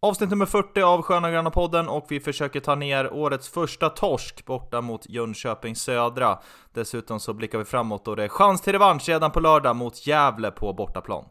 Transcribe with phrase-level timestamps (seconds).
[0.00, 4.44] Avsnitt nummer 40 av Sköna Gröna podden och vi försöker ta ner årets första torsk
[4.46, 6.38] borta mot Jönköping Södra.
[6.74, 10.06] Dessutom så blickar vi framåt och det är chans till revansch redan på lördag mot
[10.06, 11.24] Gävle på bortaplan.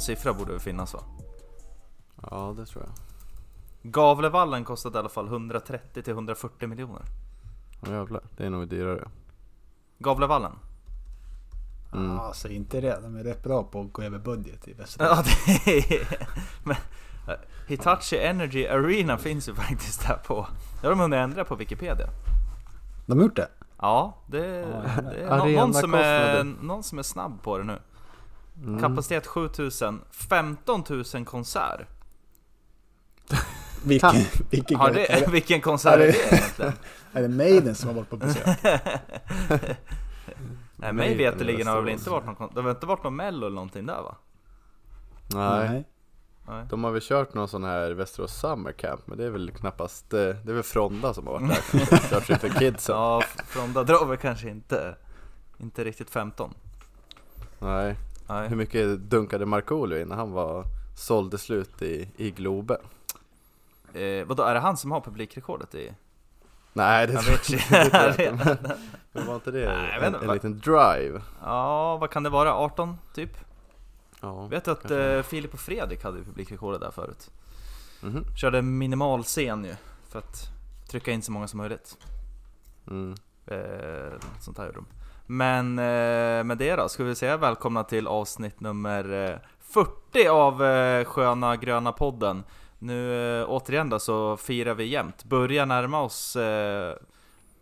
[0.00, 1.00] Någon siffra borde det finnas va?
[2.30, 2.92] Ja, det tror jag.
[3.92, 7.02] Gavlevallen kostade i alla fall 130 till 140 miljoner.
[7.86, 8.22] Ja, jävlar.
[8.36, 9.08] Det är nog dyrare.
[9.98, 10.52] Gavlevallen?
[11.92, 12.16] Mm.
[12.16, 13.00] Ja, säg inte det.
[13.02, 15.06] De är rätt bra på att gå över budget i Västra.
[15.06, 16.28] Ja, det är...
[16.64, 16.76] Men,
[17.28, 17.34] eh,
[17.66, 20.46] Hitachi Energy Arena finns ju faktiskt där på...
[20.80, 22.08] Det har de hunnit ändra på Wikipedia.
[23.06, 23.48] De har gjort det?
[23.78, 27.78] Ja, det, det är nå- någon, som är, någon som är snabb på det nu.
[28.66, 28.80] Mm.
[28.80, 31.80] Kapacitet 7000, 15 000 konsert.
[33.84, 34.10] Vilken,
[34.50, 36.72] vilken Har är, det, det, vilken konsert är är det det- egentligen?
[37.12, 38.58] är det Maiden som har varit på besök?
[40.76, 43.04] Nej, mig veterligen har det väl inte varit någon, kon- det har väl inte varit
[43.04, 44.16] någon mello eller någonting där va?
[45.34, 45.84] Nej.
[46.48, 46.66] Nej.
[46.70, 50.10] De har väl kört någon sån här Västerås Summer Camp, men det är väl knappast,
[50.10, 52.08] det är väl Fronda som har varit där kanske.
[52.08, 52.96] Kört sig för kidsen.
[52.96, 54.94] Ja, Fronda drar väl kanske inte,
[55.58, 56.54] inte riktigt 15.
[57.58, 57.96] Nej.
[58.30, 58.48] Nej.
[58.48, 60.64] Hur mycket dunkade Markoolio innan han var
[60.96, 62.78] sålde slut i, i Globen?
[63.94, 65.92] Eh, vadå, är det han som har publikrekordet i?
[66.72, 67.38] Nej, det tror
[67.70, 68.32] jag inte.
[68.44, 68.58] Men-
[69.12, 71.22] Men var inte det Nej, en, en va- liten drive?
[71.42, 72.54] Ja, vad kan det vara?
[72.54, 73.30] 18 typ?
[74.20, 74.46] Ja.
[74.46, 77.30] Vet du att eh, Filip och Fredrik hade publikrekordet där förut?
[78.02, 78.24] Mhm.
[78.36, 79.74] Körde minimal scen ju,
[80.08, 80.48] för att
[80.88, 81.96] trycka in så många som möjligt.
[82.90, 83.14] Mm.
[83.46, 84.86] Eh, sånt här gjorde de.
[85.32, 90.64] Men eh, med det då, ska vi säga välkomna till avsnitt nummer eh, 40 av
[90.64, 92.44] eh, Sköna Gröna podden.
[92.78, 96.96] Nu eh, återigen då så firar vi jämt, börjar närma oss eh,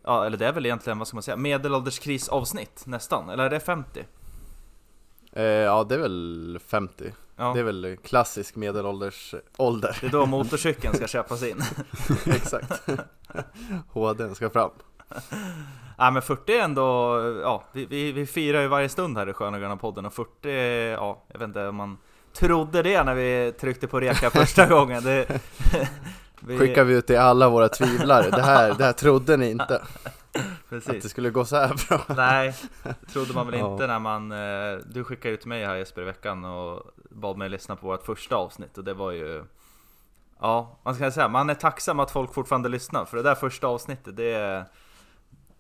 [0.04, 3.60] Ja, eller det är väl egentligen, vad ska man säga, medelålderskrisavsnitt nästan, eller är det
[3.60, 4.04] 50?
[5.32, 7.12] Eh, ja, det är väl 50.
[7.36, 9.98] Ja, Det är väl klassisk medelålders ålder.
[10.00, 11.62] det är då motorcykeln ska köpas in.
[12.26, 12.82] Exakt.
[13.92, 14.70] HDn ska fram.
[15.98, 19.32] Nej men 40 är ändå, ja, vi, vi, vi firar ju varje stund här i
[19.32, 20.48] Sköna Gröna podden och 40,
[20.91, 21.98] ja, jag vet inte om man
[22.32, 25.04] trodde det när vi tryckte på reka första gången.
[25.04, 25.41] Det,
[26.41, 28.30] vi, Skickar vi ut till alla våra tvivlare.
[28.30, 29.76] Det här, det här trodde ni inte.
[29.76, 29.88] Att
[30.32, 31.10] det Precis.
[31.10, 32.14] skulle gå så här bra.
[32.16, 36.02] Nej, det trodde man väl inte när man, eh, du skickade ut mig här Jesper
[36.02, 39.44] i veckan och bad mig lyssna på vårt första avsnitt och det var ju
[40.40, 43.66] Ja, man ska säga, man är tacksam att folk fortfarande lyssnar för det där första
[43.66, 44.64] avsnittet det är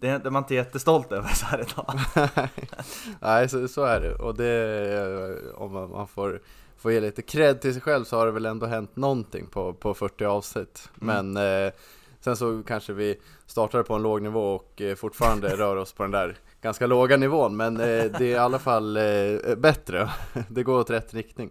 [0.00, 2.00] det är man inte jättestolt över så här idag.
[3.20, 4.14] Nej, så, så är det.
[4.14, 6.40] Och det, om man, man får,
[6.76, 9.72] får ge lite cred till sig själv så har det väl ändå hänt någonting på,
[9.72, 10.90] på 40 avsnitt.
[11.02, 11.32] Mm.
[11.32, 11.72] Men eh,
[12.20, 16.02] sen så kanske vi startade på en låg nivå och eh, fortfarande rör oss på
[16.02, 17.56] den där ganska låga nivån.
[17.56, 20.10] Men eh, det är i alla fall eh, bättre.
[20.48, 21.50] Det går åt rätt riktning.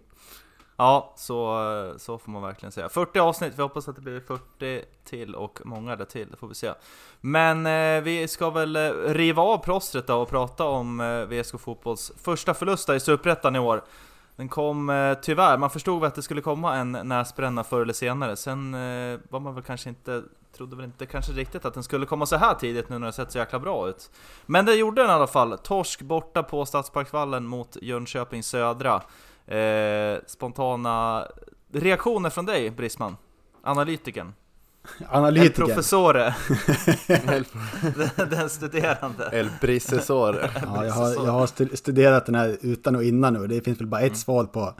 [0.80, 2.88] Ja, så, så får man verkligen säga.
[2.88, 6.48] 40 avsnitt, vi hoppas att det blir 40 till och många där till, det får
[6.48, 6.72] vi se.
[7.20, 11.60] Men eh, vi ska väl eh, riva av plåstret då och prata om eh, VSK
[11.60, 13.84] Fotbolls första förlust i Superettan i år.
[14.36, 17.92] Den kom eh, tyvärr, man förstod väl att det skulle komma en näsbränna förr eller
[17.92, 18.36] senare.
[18.36, 20.22] Sen eh, var man väl kanske inte,
[20.56, 23.12] trodde väl inte kanske riktigt att den skulle komma så här tidigt nu när det
[23.12, 24.10] sett så jäkla bra ut.
[24.46, 25.58] Men det gjorde den i alla fall.
[25.58, 29.02] Torsk borta på Stadsparksvallen mot Jönköping Södra.
[29.56, 31.26] Eh, spontana
[31.72, 33.16] reaktioner från dig Brisman?
[33.62, 34.32] Analytikern?
[34.98, 35.54] En Analytiker.
[35.64, 36.34] professore?
[37.08, 37.44] El,
[38.30, 39.28] den, studerande?
[39.32, 40.50] El Brissesore.
[40.62, 43.46] Ja, jag, har, jag har stu- studerat den här utan och innan nu.
[43.46, 44.74] Det finns väl bara ett svar på,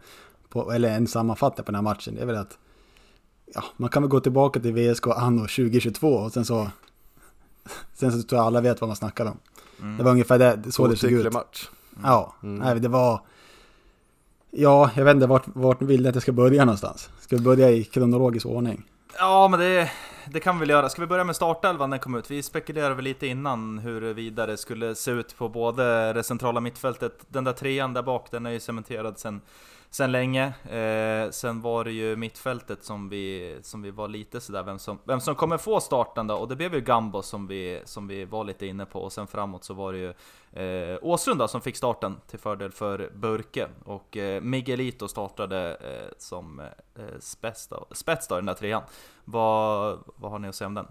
[0.48, 2.14] på, eller en sammanfattning på den här matchen.
[2.14, 2.58] Det är väl att
[3.54, 6.70] ja, man kan väl gå tillbaka till VSK anno 2022 och sen så
[7.94, 9.38] sen så tror jag alla vet vad man snackar om.
[9.80, 9.96] Mm.
[9.96, 11.32] Det var ungefär det, så det såg ut.
[11.32, 11.68] match.
[12.02, 12.58] Ja, Mm.
[12.58, 13.20] nej, det var...
[14.50, 17.10] Ja, jag vet inte vart, vart vill ni att jag ska börja någonstans?
[17.20, 18.84] Ska vi börja i kronologisk ordning?
[19.18, 19.90] Ja, men det,
[20.26, 20.88] det kan vi väl göra.
[20.88, 22.30] Ska vi börja med startelvan den kom ut?
[22.30, 27.12] Vi spekulerade väl lite innan huruvida det skulle se ut på både det centrala mittfältet.
[27.28, 29.40] Den där trean där bak, den är ju cementerad sen,
[29.90, 30.44] sen länge.
[30.46, 34.98] Eh, sen var det ju mittfältet som vi, som vi var lite sådär, vem som,
[35.04, 36.34] vem som kommer få starten då?
[36.34, 39.00] Och det blev ju Gambo som vi, som vi var lite inne på.
[39.00, 40.14] Och sen framåt så var det ju
[40.92, 43.68] eh, Åslund då, som fick starten till fördel för Burke.
[43.84, 48.82] Och eh, Miguelito startade eh, som eh, spets, då, spets då den där trean.
[49.24, 50.86] Vad, vad har ni att säga om den?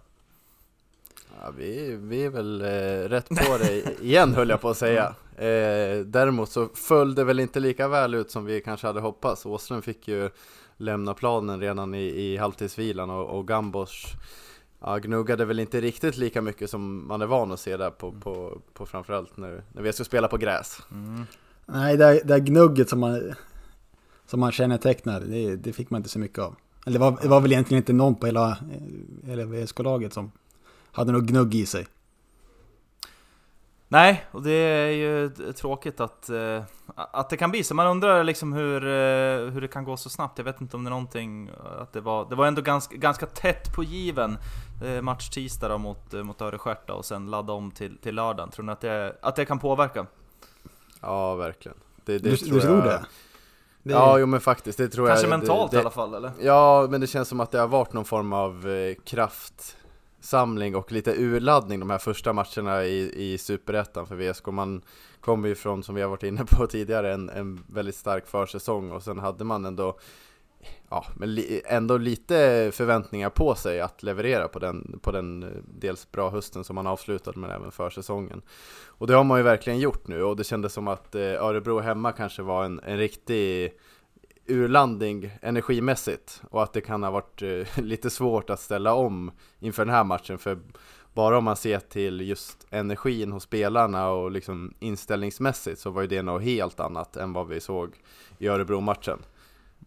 [1.42, 5.16] Ja, vi, vi är väl eh, rätt på det igen höll jag på att säga.
[5.38, 9.45] Eh, däremot så föll det väl inte lika väl ut som vi kanske hade hoppats.
[9.45, 10.30] Åström fick ju
[10.78, 14.06] lämna planen redan i, i halvtidsvilan och, och Gambos
[14.80, 18.12] ja, gnuggade väl inte riktigt lika mycket som man är van att se där på,
[18.12, 20.81] på, på framförallt när, när vi ska spela på gräs.
[20.92, 21.24] Mm.
[21.66, 23.34] Nej, det, det gnugget som man,
[24.25, 26.56] som man kännetecknar, det, det fick man inte så mycket av.
[26.86, 28.57] Eller det var, det var väl egentligen inte någon på hela,
[29.24, 30.31] hela VSK-laget som
[30.97, 31.88] hade något gnugg i sig.
[33.89, 36.63] Nej, och det är ju tråkigt att, eh,
[36.95, 37.75] att det kan bli så.
[37.75, 40.38] Man undrar liksom hur, eh, hur det kan gå så snabbt.
[40.38, 41.51] Jag vet inte om det är någonting,
[41.81, 44.38] att det var, det var ändå ganska, ganska tätt på given
[44.83, 48.50] eh, match tisdag då mot, mot Örestjärta och sen ladda om till, till lördagen.
[48.50, 50.05] Tror ni att det, att det kan påverka?
[51.01, 51.77] Ja, verkligen.
[52.05, 52.85] Det, det du tror du tror jag.
[52.85, 53.05] det?
[53.83, 53.93] det?
[53.93, 55.39] Ja, jo men faktiskt, det tror Kanske jag.
[55.39, 56.31] mentalt det, i alla fall, eller?
[56.39, 58.95] Ja, men det känns som att det har varit någon form av eh,
[60.19, 64.47] Samling och lite urladdning de här första matcherna i, i Superettan för VSK.
[64.47, 64.81] Man
[65.21, 68.91] kommer ju från, som vi har varit inne på tidigare, en, en väldigt stark försäsong
[68.91, 69.99] och sen hade man ändå
[70.89, 75.49] Ja, men li, ändå lite förväntningar på sig att leverera på den, på den eh,
[75.79, 78.41] dels bra hösten som man avslutade men även försäsongen.
[78.85, 81.79] Och det har man ju verkligen gjort nu och det kändes som att eh, Örebro
[81.79, 83.73] hemma kanske var en, en riktig
[84.47, 89.85] urlandning energimässigt och att det kan ha varit eh, lite svårt att ställa om inför
[89.85, 90.59] den här matchen för
[91.13, 96.07] bara om man ser till just energin hos spelarna och liksom inställningsmässigt så var ju
[96.07, 97.95] det något helt annat än vad vi såg
[98.38, 99.19] i Örebro-matchen.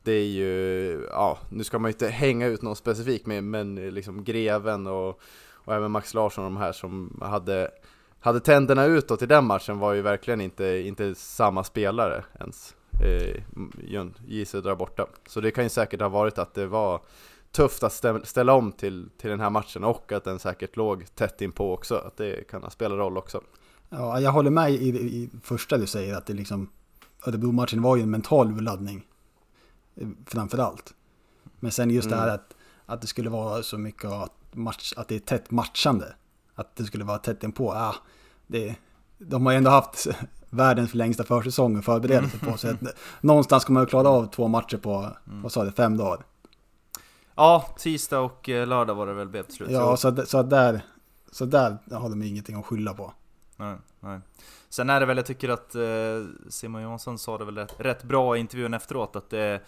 [0.03, 3.75] Det är ju, ja, nu ska man ju inte hänga ut någon specifik med, men
[3.75, 5.21] liksom Greven och,
[5.53, 7.71] och även Max Larsson och de här som hade
[8.21, 13.43] hade tänderna utåt i den matchen var ju verkligen inte, inte samma spelare ens eh,
[14.27, 15.07] J Södra borta.
[15.27, 17.01] Så det kan ju säkert ha varit att det var
[17.53, 17.93] tufft att
[18.25, 21.95] ställa, om till, till den här matchen och att den säkert låg tätt inpå också,
[21.97, 23.41] att det kan ha spelat roll också.
[23.89, 26.71] Ja, jag håller med i, i första du säger att det liksom
[27.27, 29.07] Örebro-matchen var ju en mental urladdning.
[29.97, 30.95] eh, Framför allt.
[31.61, 32.35] Men sen just det här Mm.
[32.35, 32.55] att,
[32.87, 36.15] att det skulle vara så mycket att, match, att det är tätt matchande.
[36.55, 37.73] Att det skulle vara tätt inpå.
[37.73, 37.95] Ah,
[38.47, 38.77] det,
[39.19, 40.07] de har ju ändå haft
[40.51, 42.71] världens längsta försäsong och förberedelse på sig.
[42.71, 42.81] Att
[43.21, 46.25] Någonstans kommer man att klara av två matcher på, vad sa du, fem dagar.
[47.35, 49.71] Ja, tisdag och eh, lördag var det väl blev till slut.
[49.71, 50.81] Ja, så, att- så att där,
[51.33, 53.13] så där har de ingenting att skylla på.
[53.57, 54.21] Nej, nej.
[54.69, 55.83] Sen är det väl, jag tycker att eh,
[56.49, 59.61] Simon Johansson sa det väl rätt, rätt bra i intervjun efteråt att det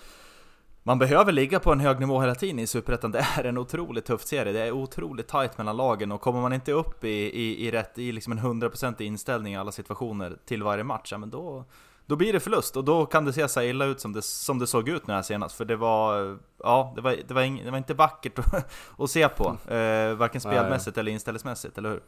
[0.82, 3.10] man behöver ligga på en hög nivå hela tiden i Superettan.
[3.10, 4.52] Det är en otroligt tuff serie.
[4.52, 7.98] Det är otroligt tight mellan lagen och kommer man inte upp i, i, i rätt,
[7.98, 11.64] i liksom en 100% inställning i alla situationer till varje match, ja men då,
[12.06, 14.58] då blir det förlust och då kan det se så illa ut som det, som
[14.58, 15.56] det såg ut nu här senast.
[15.56, 18.54] För det var, ja, det var, det var, ing, det var inte vackert att,
[18.98, 19.72] att se på.
[19.74, 22.02] Eh, varken spelmässigt eller inställningsmässigt, eller hur?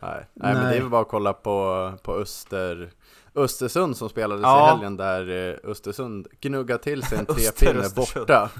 [0.00, 0.76] Nej, nej, men det Nej.
[0.76, 2.90] är väl bara att kolla på, på Öster,
[3.34, 4.66] Östersund som spelades Ja.
[4.66, 8.50] i helgen där eh, Östersund gnuggade till sig en trepinne borta.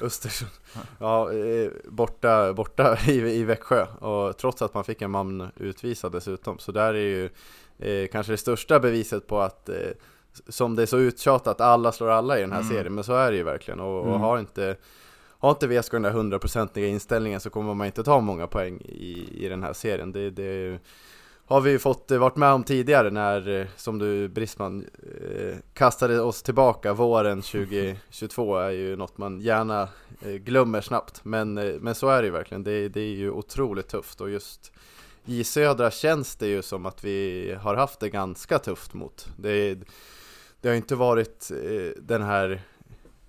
[0.00, 0.50] Östersund.
[0.98, 6.12] Ja, eh, borta, borta i, i Växjö och trots att man fick en man utvisad
[6.12, 6.58] dessutom.
[6.58, 7.30] Så där är ju
[7.78, 9.74] eh, kanske det största beviset på att eh,
[10.48, 12.72] som det är så uttjatat, alla slår alla i den här Mm.
[12.72, 13.80] serien, men så är det ju verkligen.
[13.80, 14.20] Och, och Mm.
[14.20, 14.76] har inte
[15.40, 19.28] har inte VSK den där hundraprocentiga inställningen så kommer man inte ta många poäng i,
[19.44, 20.12] i den här serien.
[20.12, 20.78] Det, det
[21.48, 24.86] har vi ju fått eh, varit med om tidigare när, eh, som du Brisman,
[25.30, 29.88] eh, kastade oss tillbaka våren 2022 är ju något man gärna
[30.20, 31.24] glömmer snabbt.
[31.24, 34.72] Men, men så är det ju verkligen, det, det är ju otroligt tufft och just
[35.24, 39.28] i södra känns det ju som att vi har haft det ganska tufft mot.
[39.36, 39.78] Det,
[40.60, 41.50] det har inte varit
[41.96, 42.60] den här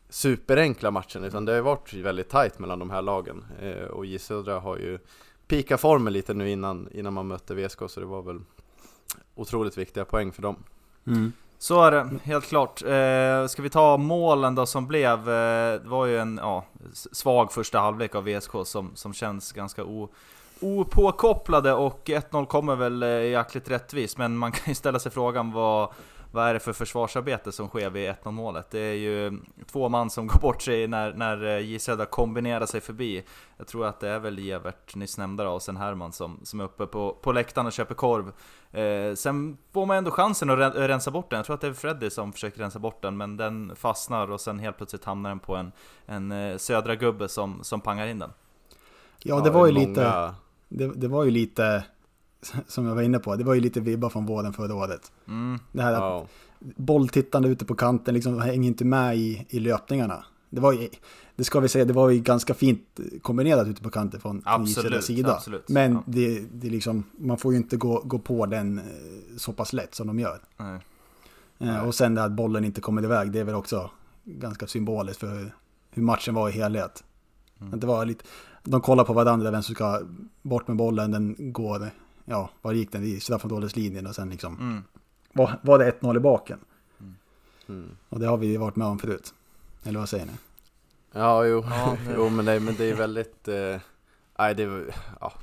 [0.09, 3.45] superenkla matchen utan det har varit väldigt tajt mellan de här lagen
[3.89, 4.99] och J Södra har ju
[5.49, 8.39] pikat formen lite nu innan, innan man mötte VSK så det var väl
[9.35, 10.55] otroligt viktiga poäng för dem.
[11.07, 11.31] Mm.
[11.57, 12.81] Så är det, helt klart.
[12.81, 15.19] Eh, ska vi ta målen då som blev?
[15.19, 19.83] Eh, det var ju en ja, svag första halvlek av VSK som, som känns ganska
[19.83, 20.09] o,
[20.59, 25.51] opåkopplade och 1-0 kommer väl eh, jäkligt rättvist, men man kan ju ställa sig frågan
[25.51, 25.89] vad,
[26.31, 28.71] vad är det för försvarsarbete som sker vid 1-0 målet?
[28.71, 29.39] Det är ju
[29.71, 33.23] två man som går bort sig när, när eh, J Södra kombinerar sig förbi.
[33.57, 36.63] Jag tror att det är väl Evert, nyss nämnda och sen Herman som, som är
[36.63, 38.31] uppe på, på läktaren och köper korv.
[38.79, 41.37] Eh, sen får man ändå chansen att ren- rensa bort den.
[41.37, 44.41] Jag tror att det är Freddy som försöker rensa bort den, men den fastnar och
[44.41, 45.71] sen helt plötsligt hamnar den på en,
[46.05, 48.31] en eh, södra gubbe som, som pangar in den.
[49.23, 50.33] Ja, det var ju lite,
[50.69, 51.83] det, det var ju lite,
[52.67, 55.11] som jag var inne på, det var ju lite vibbar från våren förra året.
[55.27, 55.59] Mm.
[55.71, 56.27] Det här att Ja,
[56.59, 60.23] bolltittande ute på kanten liksom hänger inte med i, i löpningarna.
[60.49, 60.89] Det var ju,
[61.35, 65.03] det ska vi säga, det var ju ganska fint kombinerat ute på kanten från, Absolut,
[65.03, 65.33] sida.
[65.35, 65.69] absolut.
[65.69, 66.03] Men Ja.
[66.05, 68.83] det, det liksom, man får ju inte gå, gå på den eh,
[69.37, 70.39] så pass lätt som de gör.
[70.57, 70.79] Nej.
[71.59, 73.89] Eh, Och sen det att bollen inte kommer iväg, det är väl också
[74.23, 75.55] ganska symboliskt för hur,
[75.91, 77.03] hur matchen var i helhet.
[77.61, 77.79] Mm.
[77.79, 78.23] Det var lite,
[78.63, 80.01] de kollar på varandra, vem som ska
[80.41, 81.89] bort med bollen, den går,
[82.29, 83.03] ja, var gick den?
[83.03, 84.83] I straffområdeslinjen och sen liksom, Mm.
[85.33, 86.59] var, var det 1-0 i baken?
[87.67, 87.89] mm.
[88.09, 89.33] Och det har vi ju varit med om förut.
[89.83, 90.31] Eller vad säger ni?
[91.11, 93.77] ja jo, Ja, det- jo men, det, men det är väldigt, eh,
[94.39, 94.85] nej det, var-
[95.21, 95.33] ja.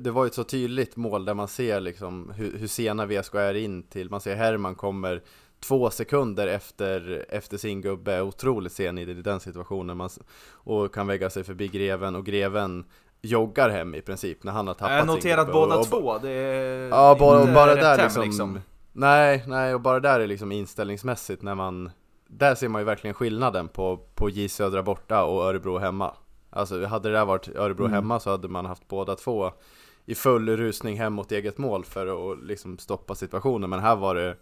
[0.00, 3.34] Det var ju ett så tydligt mål där man ser liksom hur, hur sena VSK
[3.34, 5.22] är in till, man ser Herman kommer
[5.60, 10.10] två sekunder efter, efter sin gubbe, otroligt sen i den situationen man,
[10.50, 12.84] och kan väga sig förbi Greven och Greven
[13.22, 15.52] joggar hem i princip när han har tappat Jag har sin noterat gubbe.
[15.52, 18.60] båda och, och, två, det är Ja, bara, inte bara där hem, liksom,
[18.92, 21.90] Nej, nej, och bara där är liksom inställningsmässigt när man
[22.26, 26.14] Där ser man ju verkligen skillnaden på, på J Södra borta och Örebro hemma
[26.50, 27.94] Alltså hade det där varit Örebro Mm.
[27.94, 29.50] hemma så hade man haft båda två
[30.06, 34.14] I full rusning hem mot eget mål för att liksom stoppa situationen Men här var
[34.14, 34.36] det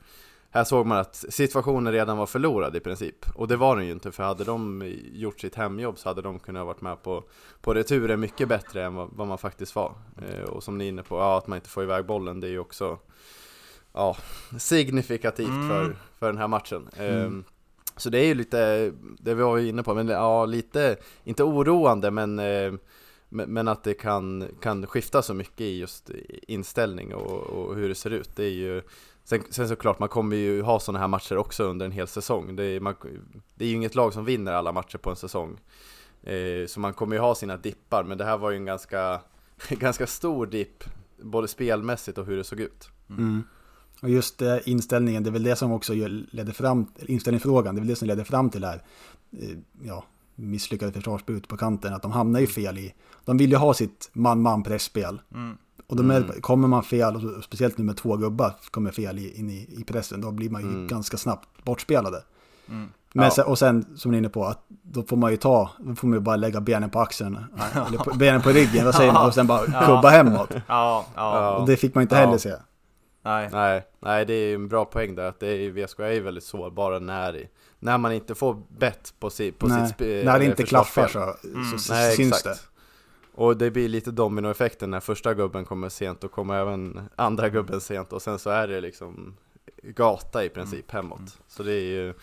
[0.52, 3.92] Här såg man att situationen redan var förlorad i princip Och det var den ju
[3.92, 7.24] inte för hade de gjort sitt hemjobb så hade de kunnat varit med på
[7.60, 9.94] På returen mycket bättre än vad, vad man faktiskt var
[10.28, 12.46] eh, Och som ni är inne på, ja att man inte får iväg bollen det
[12.46, 12.98] är ju också
[13.92, 14.16] Ja,
[14.58, 15.68] signifikativt Mm.
[15.68, 17.24] för, för den här matchen Mm.
[17.26, 17.44] Ehm,
[17.96, 22.10] Så det är ju lite, det vi var inne på, men ja lite, inte oroande
[22.10, 22.72] men eh,
[23.32, 26.10] men att det kan, kan skifta så mycket i just
[26.48, 28.82] inställning och, och hur det ser ut, det är ju
[29.24, 32.56] Sen, sen såklart, man kommer ju ha sådana här matcher också under en hel säsong
[32.56, 32.94] det är, man,
[33.54, 35.60] det är ju inget lag som vinner alla matcher på en säsong
[36.22, 39.20] eh, Så man kommer ju ha sina dippar, men det här var ju en ganska,
[39.68, 40.84] ganska stor dipp
[41.22, 43.42] Både spelmässigt och hur det såg ut Mm.
[44.02, 45.92] Och just eh, inställningen, det är väl det som också
[46.30, 48.82] ledde fram, inställningsfrågan, det är väl det som ledde fram till det här,
[49.32, 53.50] eh, ja, misslyckade försvarsspel ute på kanten, att de hamnar ju fel i, de vill
[53.50, 55.20] ju ha sitt man-man pressspel.
[55.34, 55.58] Mm.
[55.90, 56.40] Och då med, Mm.
[56.40, 59.68] kommer man fel, och så- speciellt nu med två gubbar kommer fel i, in i,
[59.80, 60.86] i pressen, då blir man ju Mm.
[60.86, 62.22] ganska snabbt bortspelade.
[62.68, 62.88] Mm.
[63.12, 63.30] Men Ja.
[63.30, 65.94] sen, och sen, som ni är inne på, att då får man ju ta, då
[65.94, 67.38] får man ju bara lägga benen på axeln,
[67.88, 69.80] eller på, benen på ryggen, vad säger man, och sen bara Ja.
[69.86, 70.50] kubba hemåt.
[70.68, 71.56] Ja, ja.
[71.56, 72.20] Och det fick man inte Ja.
[72.20, 72.54] heller se.
[73.24, 73.48] nej.
[73.52, 76.20] Nej, nej det är ju en bra poäng där att det är, VSK är ju
[76.20, 80.38] väldigt sårbara när, när man inte får bett på, si, på Nej, sitt spe- när
[80.38, 81.50] det inte klaffar försvarsspel.
[81.52, 81.78] så, Mm.
[81.78, 82.44] så Nej, syns exakt.
[82.44, 82.69] det.
[83.40, 87.80] Och det blir lite dominoeffekten när första gubben kommer sent och kommer även andra gubben
[87.80, 89.36] sent och sen så är det liksom
[89.82, 91.04] gata i princip Mm.
[91.04, 91.38] hemåt.
[91.48, 92.14] Så det är ju,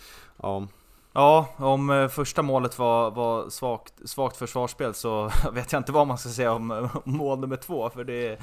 [0.42, 0.66] ja,
[1.12, 6.06] Ja, om eh, första målet var, var svagt, svagt försvarsspel så vet jag inte vad
[6.06, 7.90] man ska säga om mål nummer två.
[7.90, 8.38] För det,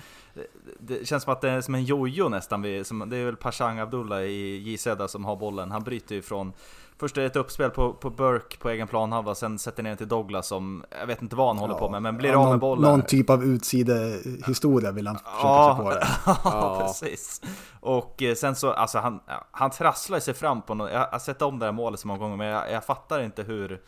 [0.79, 2.62] det känns som att det är som en jojo nästan.
[2.62, 5.72] Det är väl Pashang Abdullah i J Zedda som har bollen.
[5.72, 6.53] Han bryter ju från
[6.99, 9.97] Först är det ett uppspel på, på Burke på egen planhalva, sen sätter ner den
[9.97, 12.49] till Douglas som, jag vet inte vad han håller på med, men blir Ja, av
[12.49, 12.91] med bollen.
[12.91, 15.75] Någon typ av utsidehistoria vill han försöka Ja.
[15.77, 16.07] sig på det.
[16.25, 16.83] ja, Ja.
[16.87, 17.41] precis.
[17.79, 19.19] Och eh, sen så, alltså han,
[19.51, 22.19] han trasslar sig fram på något, jag har sett om det här målet så många
[22.19, 23.81] gånger, men jag, jag fattar inte hur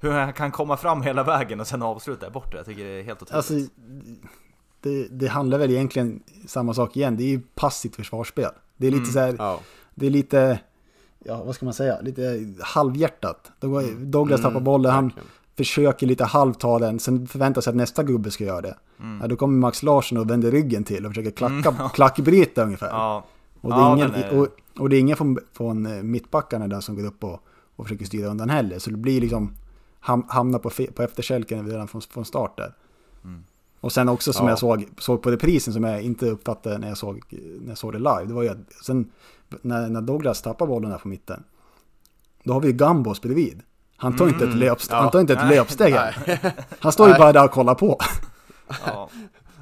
[0.00, 2.56] hur han kan komma fram hela vägen och sen avsluta bort det.
[2.56, 3.36] Jag tycker det är helt otroligt.
[3.36, 3.54] Alltså,
[4.80, 7.16] det, det handlar väl egentligen samma sak igen.
[7.16, 8.50] Det är ju passivt försvarsspel.
[8.76, 9.12] Det är lite Mm.
[9.12, 9.60] så här, ja,
[9.94, 10.58] det är lite,
[11.28, 13.50] ja vad ska man säga, lite halvhjärtat.
[13.60, 15.28] Då går, Douglas Mm, tappar bollen, han verkligen.
[15.56, 18.76] försöker lite halvt ta den, sen förväntar sig att nästa gubbe ska göra det.
[19.00, 19.18] Mm.
[19.22, 22.88] Ja, då kommer Max Larsson och vänder ryggen till och försöker klacka, klackbryta ungefär.
[22.88, 23.24] ja,
[23.60, 26.80] Och det är ingen, är- och, och det är ingen från, från eh, mittbackarna där
[26.80, 27.40] som går upp och,
[27.76, 28.78] och försöker styra undan heller.
[28.78, 29.52] Så det blir liksom,
[30.00, 32.74] ham, hamnar på, på efterkälken redan från, från start där.
[33.24, 33.44] Mm.
[33.80, 34.52] Och sen också som Ja.
[34.52, 37.22] jag såg, såg på reprisen som jag inte uppfattade när jag såg,
[37.60, 38.24] när jag såg det live.
[38.26, 39.10] Det var ju att sen
[39.62, 41.44] när, när Douglas tappar bollen här på mitten.
[42.42, 43.62] Då har vi ju Gambos bredvid.
[43.96, 44.58] Han tar inte ett, Mm.
[44.58, 44.96] löpst- Ja.
[45.00, 45.56] han tar inte ett Nej.
[45.56, 46.40] löpsteg Nej.
[46.80, 47.98] Han står ju bara där och kollar på.
[48.86, 49.08] ja.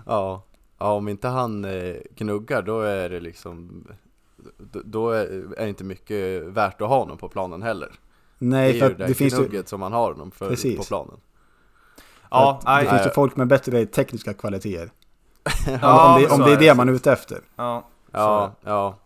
[0.07, 0.43] Ja,
[0.79, 3.85] ja om inte han eh, gnuggar då är det liksom
[4.85, 7.93] Då är det inte mycket värt att ha honom på planen heller
[8.39, 10.49] Nej, Det för är ju att det, det finns ju, som man har honom för,
[10.49, 10.77] Precis.
[10.79, 11.17] på planen
[12.31, 14.91] ja, för det nej, finns ju folk med bättre tekniska kvaliteter.
[15.83, 16.75] Ja, om, det, om det är är det det.
[16.75, 17.41] man är ute efter.
[17.57, 18.97] ja, Ja, ja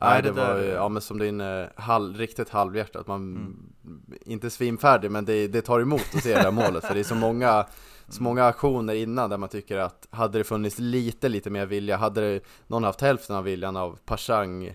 [0.00, 3.06] Nej, det det, var ju, ja men som är inne, halv, riktigt halvhjärtat.
[3.06, 4.02] Man, Mm.
[4.26, 6.84] inte svimfärdig, men det, det tar emot att se det där målet.
[6.84, 7.66] För det är så många,
[8.08, 11.96] så många aktioner innan där man tycker att hade det funnits lite, lite mer vilja,
[11.96, 14.74] hade det, någon haft hälften av viljan av Pashang,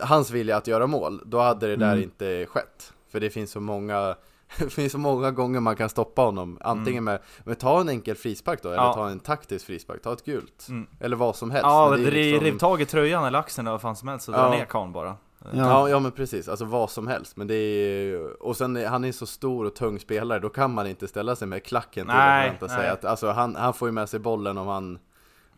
[0.00, 2.02] hans vilja att göra mål, då hade det där Mm.
[2.04, 2.92] inte skett.
[3.08, 4.14] För det finns så många
[4.58, 8.16] det finns så många gånger man kan stoppa honom, antingen med, men ta en enkel
[8.16, 8.86] frispark då, eller Mm.
[8.88, 8.94] Ja.
[8.94, 10.86] ta en taktisk frispark, ta ett gult, Mm.
[11.00, 11.64] eller vad som helst.
[11.66, 13.96] Ja, Men det är riv, liksom- riv tag i tröjan eller axeln eller vad fan
[13.96, 14.50] som helst och dra Ja.
[14.50, 15.16] ner karln bara.
[15.52, 15.88] Ja.
[15.88, 17.36] ja, men precis, alltså vad som helst.
[17.36, 20.74] Men det är och sen är, han är så stor och tung spelare, då kan
[20.74, 22.90] man inte ställa sig med klacken till Nej, och förvänta sig nej.
[22.90, 24.98] att, alltså han, han får ju med sig bollen om han,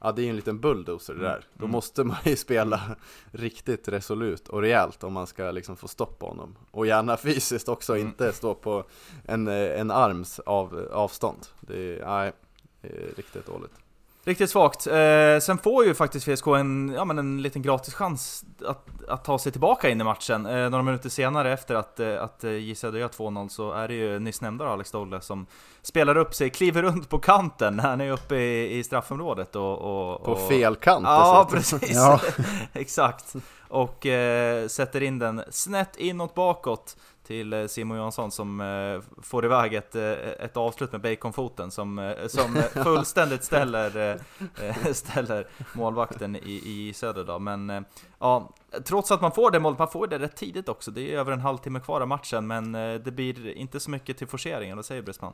[0.07, 1.45] ja det är ju en liten bulldozer det där.
[1.55, 1.71] Då Mm.
[1.73, 2.81] måste man ju spela
[3.33, 6.57] riktigt resolut och rejält om man ska liksom få stopp på honom.
[6.71, 8.07] Och gärna fysiskt också, Mm.
[8.07, 8.85] inte stå på
[9.25, 11.47] en, eh, en arms av, avstånd.
[11.61, 12.33] Det är, nej,
[12.83, 13.73] det är riktigt dåligt.
[14.27, 14.87] Riktigt svagt.
[14.87, 19.25] Eh, sen får ju faktiskt VSK en, ja, men en liten gratis chans att, att
[19.25, 20.47] ta sig tillbaka in i matchen.
[20.47, 23.89] Eh, några minuter senare efter att, eh, att eh, J Söder gör 2-0 så är
[23.89, 25.47] det ju nyss nämnda Alex Dolle som
[25.83, 29.73] spelar upp sig, kliver runt på kanten när han är uppe i, i straffområdet och...
[29.73, 31.95] och På och, fel kant Ja, precis!
[31.95, 32.21] Ja.
[32.73, 33.35] Exakt!
[33.69, 39.45] Och eh, sätter in den snett inåt bakåt till eh, Simon Johansson som eh, får
[39.45, 42.55] iväg ett, eh, ett avslut med baconfoten som, som
[42.85, 44.19] fullständigt ställer,
[44.93, 47.39] ställer målvakten i, i Söder då.
[47.39, 47.85] Men
[48.19, 48.55] ja,
[48.85, 50.91] trots att man får det målet, man får det rätt tidigt också.
[50.91, 54.27] Det är över en halvtimme kvar av matchen, men det blir inte så mycket till
[54.27, 54.77] forceringen.
[54.77, 55.33] Vad säger Brisman?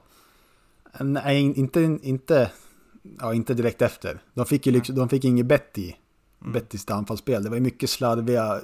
[1.00, 2.50] Nej, inte, inte,
[3.20, 4.22] ja, inte direkt efter.
[4.34, 5.96] De fick ju liksom, de fick inget bett i
[6.42, 6.52] Mm.
[6.52, 7.42] Bettis anfallsspel.
[7.42, 8.60] Det var ju mycket slarviga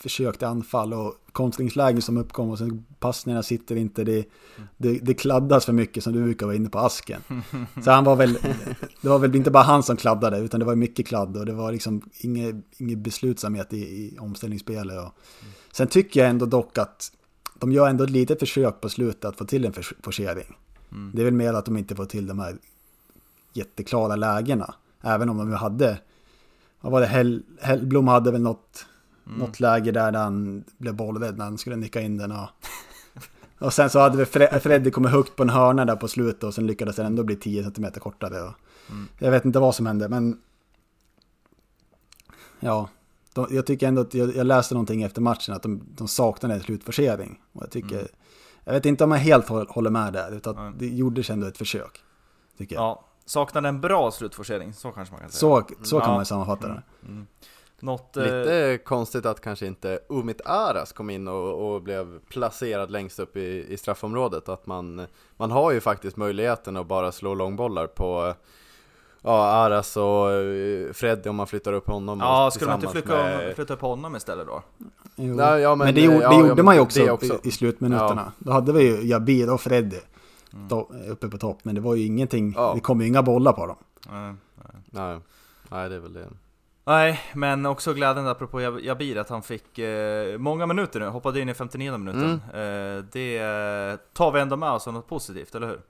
[0.00, 4.04] försök till anfall och kontringslägen som uppkom och sen passningarna sitter inte.
[4.04, 4.24] Det,
[4.76, 7.20] det, det kladdas för mycket som du brukar vara inne på asken.
[7.84, 8.38] Så han var väl,
[9.00, 11.52] det var väl inte bara han som kladdade utan det var mycket kladd och det
[11.52, 15.06] var liksom inget, inget beslutsamhet i, i omställningsspelet.
[15.06, 15.12] Och,
[15.72, 17.12] sen tycker jag ändå dock att
[17.58, 20.56] de gör ändå ett litet försök på slutet att få till en for- forcering.
[20.92, 21.12] Mm.
[21.14, 22.56] Det är väl mer att de inte får till de här
[23.52, 24.74] jätteklara lägena.
[25.00, 25.98] Även om de ju hade,
[26.80, 28.86] vad var det, Hell, Hellblom hade väl något,
[29.26, 29.38] Mm.
[29.38, 32.32] något läge där, han blev bollrädd när han skulle nicka in den.
[32.32, 32.48] Och,
[33.58, 36.44] och sen så hade väl Fre- Freddy kommit högt på en hörna där på slutet
[36.44, 38.42] och sen lyckades den ändå bli 10 cm kortare.
[38.42, 38.52] Och,
[38.90, 39.08] Mm.
[39.18, 40.38] Jag vet inte vad som hände men
[42.60, 42.88] ja,
[43.34, 46.54] de, jag tycker ändå att jag, jag läste någonting efter matchen att de, de saknade
[46.54, 47.40] en slutforcering.
[47.52, 48.08] Och jag tycker, Mm.
[48.64, 50.72] jag vet inte om jag helt håll- håller med där, utan Nej.
[50.78, 52.00] det gjordes ändå ett försök.
[52.58, 52.82] Tycker jag.
[52.82, 55.38] Ja, saknade en bra slutforcering, så kanske man kan säga.
[55.40, 56.14] Så, så kan Ja.
[56.16, 56.82] man sammanfatta det.
[57.08, 57.26] Mm.
[57.82, 58.16] Något...
[58.16, 63.18] eh, Lite konstigt att kanske inte Umit Aras kom in och, och blev placerad längst
[63.18, 64.48] upp i, i straffområdet.
[64.48, 68.34] Att man, man har ju faktiskt möjligheten att bara slå långbollar på
[69.22, 72.20] ja, Aras och eh, Freddy om man flyttar upp honom.
[72.20, 74.62] Ja, skulle man inte flytta, med- flytta upp honom istället då?
[75.16, 77.34] Nej, ja, men, men, det, det ja, gjorde man ju också, också.
[77.44, 78.32] I, i slutminuterna.
[78.38, 79.96] Då hade vi ju Jabir och Freddy
[80.52, 80.84] Mm.
[81.10, 82.72] uppe på topp, men det var ju ingenting, Ja.
[82.74, 83.76] det kom ju inga bollar på dem.
[84.06, 84.34] Eh,
[84.90, 85.18] Nej,
[85.68, 86.26] nej, det är väl det.
[86.84, 91.40] Nej, men också glädjande apropå Jab- Jabir att han fick eh, många minuter nu, hoppade
[91.40, 92.30] in i 59 minuten.
[92.54, 95.80] Eh, det tar vi ändå med oss som något positivt, eller hur?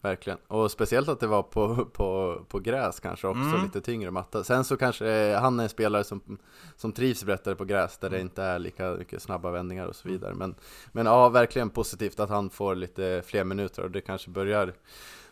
[0.00, 0.38] Verkligen.
[0.48, 3.62] Och speciellt att det var på, på, på gräs kanske också, Mm.
[3.62, 4.44] lite tyngre matta.
[4.44, 6.38] Sen så kanske eh, han är en spelare som,
[6.76, 8.26] som trivs bättre på gräs, där det Mm.
[8.26, 10.34] inte är lika mycket snabba vändningar och så vidare.
[10.34, 10.54] Men,
[10.92, 14.72] men ja, verkligen positivt att han får lite fler minuter och det kanske börjar,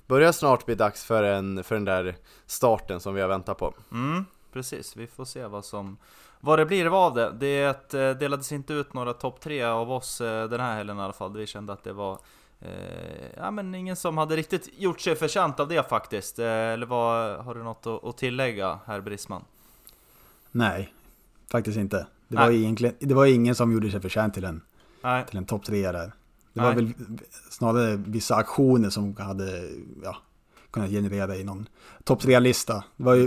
[0.07, 3.75] börjar snart bli dags för, en, för den där starten som vi har väntat på.
[3.93, 4.97] Mm, precis.
[4.97, 5.97] Vi får se vad som
[6.45, 7.33] vad det blir av det.
[7.41, 11.01] Det eh, delades inte ut några topp tre av oss eh, den här helgen i
[11.01, 11.37] alla fall.
[11.37, 12.19] Vi kände att det var
[12.61, 12.69] eh,
[13.37, 16.39] ja, men ingen som hade riktigt gjort sig förtjänt av det faktiskt.
[16.39, 19.45] Eh, eller vad, har du något att, att tillägga, herr Brisman?
[20.51, 20.93] Nej,
[21.51, 22.07] faktiskt inte.
[22.29, 22.47] Det Nej.
[22.47, 24.63] var, egentligen, det var ingen som gjorde sig förtjänt till en,
[25.03, 26.13] Nej, till en topp trea där.
[26.53, 26.67] Det Nej.
[26.67, 26.93] var väl
[27.51, 29.71] snarare vissa aktioner som hade
[30.03, 30.17] ja,
[30.73, 31.69] kunnat generera i någon
[32.05, 32.85] topp tre-lista.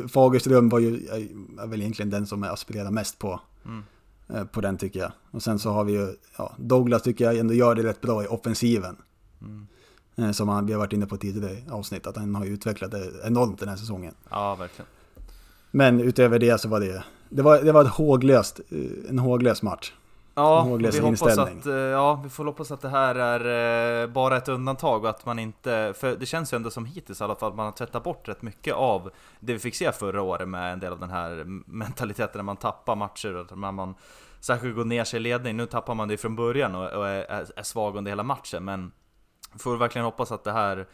[0.09, 1.07] Fagerström var ju
[1.59, 3.39] är väl egentligen den som jag aspirerar mest på.
[3.65, 3.83] Mm.
[4.29, 5.11] eh, På den tycker jag.
[5.31, 8.23] Och sen så har vi ju, ja, Douglas tycker jag ändå gör det rätt bra
[8.23, 8.95] i offensiven.
[9.41, 9.67] Mm.
[10.15, 13.11] Eh, Som han, vi har varit inne på tidigare avsnitt, att han har utvecklat det
[13.23, 14.13] enormt den här säsongen.
[14.29, 14.87] ja verkligen.
[15.71, 19.61] Men utöver det så var det, det var, det var ett håglöst, eh, en håglös
[19.61, 19.93] match.
[20.37, 24.37] Ja, vi hoppas att, eh, ja, vi får hoppas att det här är eh, bara
[24.37, 27.35] ett undantag och att man inte, för det känns ju ändå som hittills i alla
[27.35, 30.73] fall, man har tvättat bort rätt mycket av det vi fick se förra året med
[30.73, 33.95] en del av den här mentaliteten när man tappar matcher och när man
[34.39, 35.57] särskilt går ner sig i ledning.
[35.57, 38.91] Nu tappar man det från början och, är, är svag under hela matchen, men
[39.59, 40.87] får verkligen hoppas att det här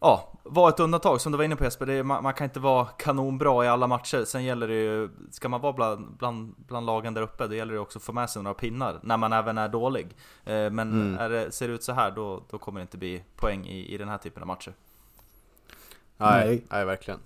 [0.00, 2.44] ja, vara ett undantag, som du var inne på Jesper, det är, man, man, kan
[2.44, 4.24] inte vara kanonbra i alla matcher.
[4.24, 7.74] Sen gäller det ju, ska man vara bland, bland, bland lagen där uppe, då gäller
[7.74, 10.06] det också att få med sig några pinnar, när man även är dålig.
[10.44, 11.18] Eh, men mm.
[11.18, 13.94] är det, ser det ut så här, då, då kommer det inte bli poäng i,
[13.94, 14.72] i den här typen av matcher.
[16.16, 17.20] Nej, nej, nej verkligen.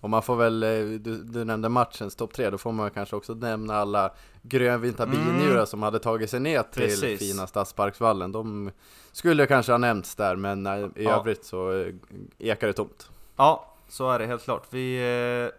[0.00, 0.68] Och man får väl, eh,
[1.00, 5.54] du, du nämnde matchens topp tre, då får man kanske också nämna alla grönvinta binjurar
[5.54, 5.66] mm.
[5.66, 7.18] som hade tagit sig ner till Precis.
[7.18, 8.32] fina Stadsparksvallen.
[8.32, 8.70] De
[9.12, 11.20] skulle kanske ha nämnts där, men eh, i ja.
[11.20, 11.94] övrigt så eh,
[12.38, 13.10] ekar det tomt.
[13.36, 14.66] Ja, så är det helt klart.
[14.70, 15.50] Vi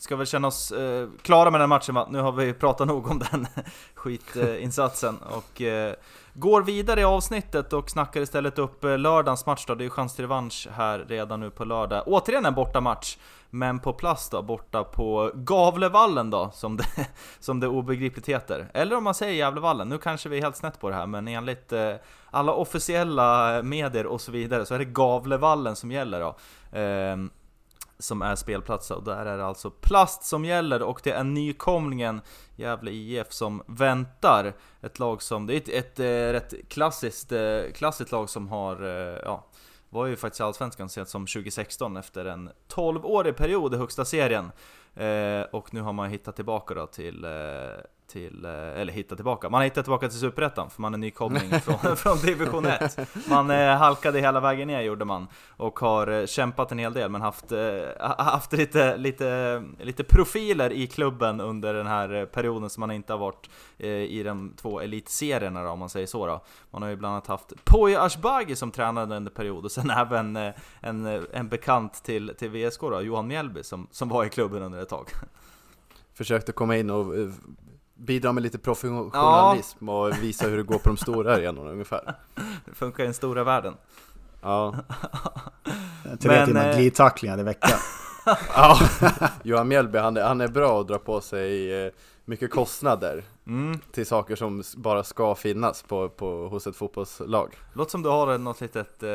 [0.00, 0.72] ska väl känna oss
[1.22, 2.08] klara med den matchen va?
[2.10, 3.46] Nu har vi pratat nog om den
[3.94, 5.62] skitinsatsen och
[6.34, 9.74] går vidare i avsnittet och snackar istället upp lördagens match då.
[9.74, 12.02] Det är ju chans till revansch här redan nu på lördag.
[12.06, 13.16] Återigen en bortamatch.
[13.50, 16.84] Men på plats då, borta på Gavlevallen då, som det,
[17.40, 18.70] som det obegripligt heter.
[18.74, 21.28] Eller om man säger Gävlevallen, nu kanske vi är helt snett på det här, men
[21.28, 21.94] enligt eh,
[22.30, 26.36] alla officiella medier och så vidare så är det Gavlevallen som gäller då.
[28.00, 32.20] Som är spelplatser och där är det alltså plast som gäller och det är nykomlingen
[32.56, 34.54] Gävle IF som väntar.
[34.80, 38.82] Ett lag som, det är ett, ett, ett rätt klassiskt, eh, klassiskt lag som har,
[38.82, 39.46] eh, ja,
[39.88, 44.52] var ju faktiskt i Allsvenskan sent som 2016 efter en 12-årig period i högsta serien.
[44.94, 47.30] Eh, och nu har man hittat tillbaka då till, eh,
[48.10, 51.50] till, eh, eller hittat tillbaka, man har hittat tillbaka till Superettan för man är nykomling
[51.60, 56.26] från, från division 1 Man eh, halkade hela vägen ner gjorde man och har eh,
[56.26, 57.60] kämpat en hel del men haft, eh,
[58.18, 63.18] haft lite, lite, lite profiler i klubben under den här perioden som man inte har
[63.18, 66.44] varit i de två elitserierna då, om man säger så då.
[66.70, 70.36] Man har ju bland annat haft Poya Ashbagi som tränade under period och sen även
[70.80, 74.82] en, en bekant till, till VSK då, Johan Mjällby som, som var i klubben under
[74.82, 75.08] ett tag.
[76.14, 77.14] Försökte komma in och
[78.00, 79.92] bidra med lite professionalism ja.
[79.92, 82.14] och visa hur det går på de stora arenorna ungefär.
[82.64, 83.74] Det funkar i den stora världen.
[84.42, 84.74] Ja.
[86.20, 87.78] Tre timmar eh, glidtacklingar i veckan.
[88.54, 88.78] ja,
[89.42, 91.92] Johan Mjällby han är, han är bra att dra på sig eh,
[92.30, 93.78] mycket kostnader mm.
[93.92, 97.58] till saker som bara ska finnas på, på, hos ett fotbollslag.
[97.72, 99.10] Låter som du har något litet, eh,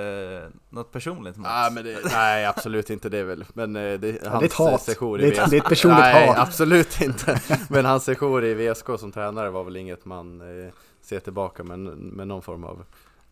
[0.70, 1.48] något personligt mot.
[1.50, 3.46] Ah, men det, nej, absolut inte det väl.
[3.54, 4.82] Men eh, det, ja, hans det är ett hat.
[4.82, 6.38] sejour i det, är, det är ett personligt nej, hat.
[6.38, 7.42] absolut inte.
[7.70, 11.80] Men hans sejour i VSK som tränare var väl inget man eh, ser tillbaka med,
[11.98, 12.86] med någon form av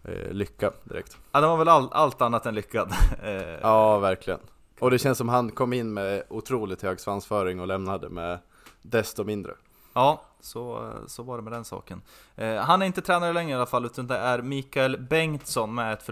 [0.03, 1.17] eh, lycka direkt.
[1.31, 2.93] Ja, det var väl all, allt annat än lyckad.
[3.23, 4.39] Eh, ja, verkligen.
[4.79, 8.39] Och det känns som han kom in med otroligt hög svansföring och lämnade med
[8.83, 9.53] desto mindre.
[9.93, 12.01] Ja, så, så var det med den saken.
[12.35, 15.93] Eh, han är inte tränare längre i alla fall, utan det är Mikael Bengtsson med
[15.93, 16.03] ett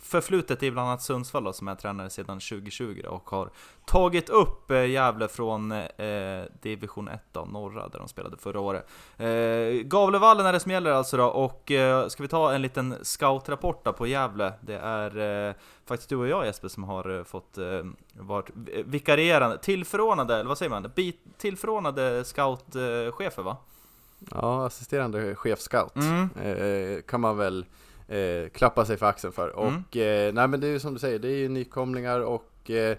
[0.00, 3.50] förflutet i bland annat Sundsvall då, som är tränare sedan 2020 och har
[3.84, 8.88] tagit upp eh, Gävle från eh, division 1 då, norra, där de spelade förra året.
[9.16, 9.28] Eh,
[9.84, 13.84] Gavlevallen är det som gäller alltså då, och eh, ska vi ta en liten scoutrapport
[13.84, 14.52] då på Gävle?
[14.60, 15.54] Det är eh,
[15.86, 18.50] faktiskt du och jag Jesper som har eh, fått eh, varit
[18.84, 20.92] vikarierande, tillförordnade, eller vad säger man?
[21.38, 23.56] Tillförordnade scoutchefer va?
[24.30, 26.28] Ja, assisterande chefscout mm.
[26.42, 27.66] eh, kan man väl
[28.08, 29.48] eh, klappa sig för axeln för.
[29.48, 29.82] Mm.
[29.88, 32.70] Och eh, nej men det är ju som du säger, det är ju nykomlingar och
[32.70, 32.96] eh,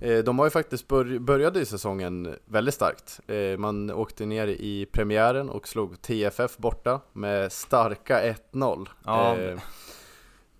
[0.00, 3.20] eh, de har ju faktiskt bör började i säsongen väldigt starkt.
[3.26, 8.88] Eh, man åkte ner i premiären och slog TFF borta med starka 1-0.
[9.04, 9.36] Ja.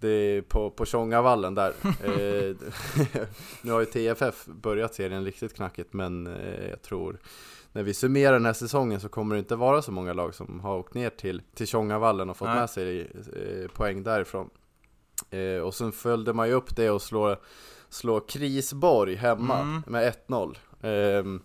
[0.00, 1.72] Det är på, på Tjongavallen där.
[3.62, 6.36] nu har ju TFF börjat serien riktigt knackigt men
[6.70, 7.18] jag tror
[7.78, 10.60] när vi summerar den här säsongen så kommer det inte vara så många lag som
[10.60, 12.60] har åkt ner till, till Tjongavallen och fått Nej.
[12.60, 14.50] med sig eh, poäng därifrån.
[15.30, 17.36] Eh, och sen följde man ju upp det och slå,
[17.88, 19.82] slå Krisborg hemma mm.
[19.86, 20.56] med 1-0.
[20.80, 21.40] Eh,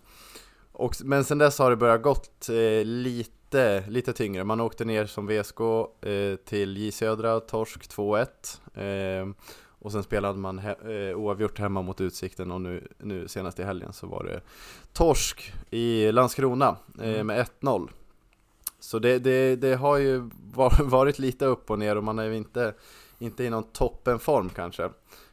[0.72, 4.44] och, men sen dess har det börjat gått eh, lite, lite tyngre.
[4.44, 9.34] Man åkte ner som VSK eh, till J Södra, torsk 2-1.
[9.84, 13.62] Och sen spelade man he- eh, oavgjort hemma mot Utsikten och nu, nu senast i
[13.62, 14.40] helgen så var det
[14.92, 17.26] torsk i Landskrona eh, mm.
[17.26, 17.88] med 1-0.
[18.80, 20.30] Så det, det, det har ju
[20.84, 22.74] varit lite upp och ner och man är ju inte,
[23.18, 24.90] inte i någon toppenform kanske.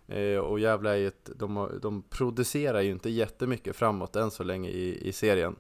[0.08, 4.44] Eh, och jävla är ju ett, de, de producerar ju inte jättemycket framåt än så
[4.44, 5.56] länge i, i serien.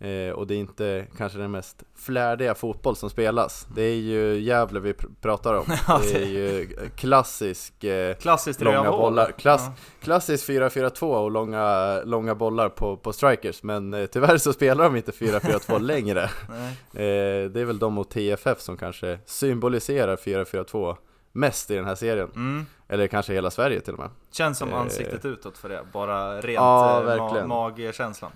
[0.00, 3.66] Eh, och det är inte kanske den mest flärdiga fotboll som spelas.
[3.74, 5.64] Det är ju Gävle vi pr pratar om.
[6.02, 9.30] det är ju klassisk eh, Klassiskt långa bollar.
[9.30, 9.72] Klass, ja.
[10.00, 13.62] Klassisk 4-4-2 och långa, långa bollar på, på strikers.
[13.62, 16.22] Men eh, tyvärr så spelar de inte 4-4-2 längre.
[16.22, 20.96] Eh, det är väl de och TFF som kanske symboliserar 4-4-2
[21.32, 22.30] mest i den här serien.
[22.34, 22.66] Mm.
[22.88, 24.10] Eller kanske hela Sverige till och med.
[24.32, 28.30] Känns som eh, ansiktet utåt för det, bara rent ja, eh, ma magkänslan.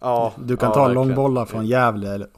[0.00, 2.28] Ja, du kan ja, ta långbollar från Gävle, eller,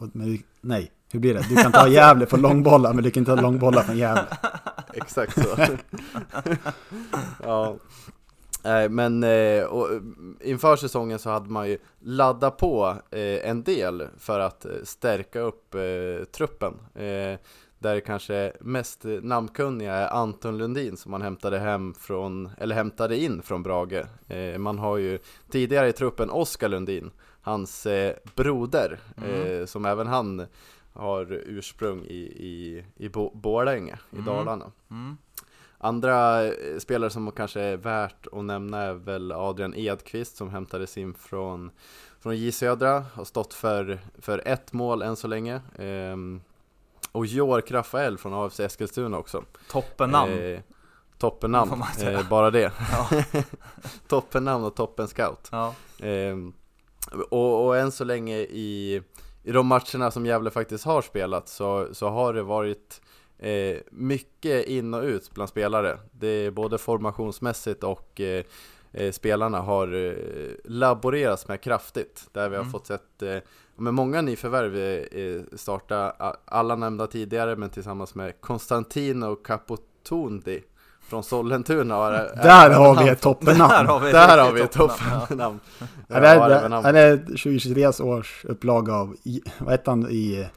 [0.60, 1.46] nej, hur blir det?
[1.48, 4.26] Du kan ta Gävle från långbollar, men du kan inte ta långbollar från Gävle.
[4.94, 5.56] exakt så.
[7.42, 7.76] ja.
[8.64, 10.00] Nej, men eh, och, eh,
[10.40, 15.74] inför säsongen så hade man ju laddat på eh, en del för att stärka upp
[16.32, 16.74] truppen.
[17.80, 23.42] Där kanske mest namnkunniga är Anton Lundin som man hämtade hem från, eller hämtade in
[23.42, 24.04] från Brage.
[24.58, 25.18] man har ju
[25.50, 27.10] tidigare i truppen Oskar Lundin,
[27.48, 27.86] hans
[28.34, 29.66] broder, mm.
[29.66, 30.46] som även han
[30.92, 34.24] har ursprung i, i, i Borlänge i mm.
[34.24, 34.72] Dalarna.
[34.90, 35.16] Mm.
[35.78, 40.98] Andra eh, spelare som kanske är värt att nämna är väl Adrian Edqvist som hämtades
[40.98, 41.70] in från,
[42.20, 45.60] från J Södra, har stått för, för ett mål än så länge.
[45.78, 46.40] Ehm,
[47.12, 49.44] och Jork Rafael från AFC Eskilstuna också.
[49.70, 50.32] Toppennamn!
[50.32, 50.60] Eh,
[51.18, 52.72] toppennamn, eh, bara det.
[52.92, 53.22] Ja.
[54.08, 55.48] toppennamn och toppen scout.
[55.52, 55.74] Ja.
[56.02, 56.52] Ehm,
[57.30, 59.02] och, och än så länge i,
[59.42, 63.00] i de matcherna som Gävle faktiskt har spelat så, så har det varit
[63.38, 65.98] eh, mycket in och ut bland spelare.
[66.12, 68.44] Det är både formationsmässigt och eh,
[68.92, 72.28] eh spelarna har eh, laborerats med kraftigt.
[72.32, 72.72] Där vi har mm.
[72.72, 73.38] fått sett eh,
[73.76, 76.10] med många nyförvärv eh, starta,
[76.44, 80.62] alla nämnda tidigare, men tillsammans med Konstantino Capotondi
[81.08, 82.10] från Sollentuna.
[82.42, 83.86] Där har vi ett toppennamn!
[84.12, 85.60] Där har vi ett toppennamn!
[86.84, 89.16] Han är 2023 års upplaga av,
[89.58, 90.48] vad heter han i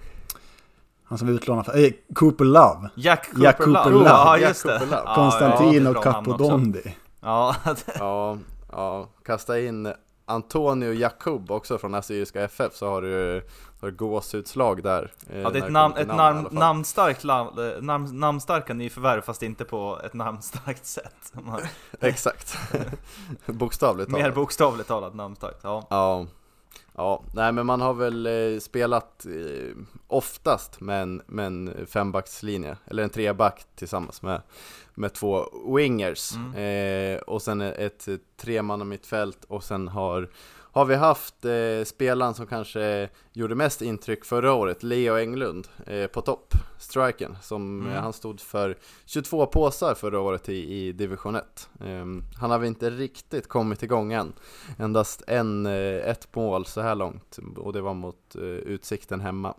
[1.12, 2.90] han som var utlånad för, eh, Cooper Love.
[2.96, 3.92] Jack Cooper, Jack Cooper Love.
[3.92, 4.10] Love.
[4.10, 4.82] Ja, just det.
[5.16, 6.96] Konstantino ja, Capodondi.
[7.22, 7.56] Ja,
[8.00, 8.38] ja,
[8.72, 9.94] ja, kasta in
[10.32, 13.44] Antonio Jakob också från Assyriska FF så har du,
[13.82, 15.12] har du gåsutslag där.
[15.30, 19.65] Eh, ja, det är ett, namn, ett namn, namnstarkt, eh, namn, namnstarka nyförvärv fast inte
[19.65, 21.34] på ett namnstarkt sätt.
[22.00, 22.58] Exakt.
[23.46, 24.26] bokstavligt talat.
[24.26, 25.88] Mer bokstavligt talat namnstarkt, ja.
[25.89, 26.26] ja.
[26.95, 29.75] Ja, nej men man har väl eh, spelat eh,
[30.08, 34.41] oftast med en, med en fembackslinje, eller en treback tillsammans med,
[34.95, 36.36] med två wingers.
[36.36, 36.56] Mm.
[36.56, 40.30] Eh, och sen ett, ett tremanna mittfält och sen har
[40.73, 46.07] har vi haft eh, spelaren som kanske gjorde mest intryck förra året, Leo Englund, eh,
[46.07, 47.93] på topp, striken, som mm.
[47.93, 51.69] eh, han stod för 22 påsar förra året i, i division 1.
[51.86, 54.34] Ehm, han har väl inte riktigt kommit igång än,
[54.77, 59.53] endast en, eh, ett mål så här långt, och det var mot eh, Utsikten hemma.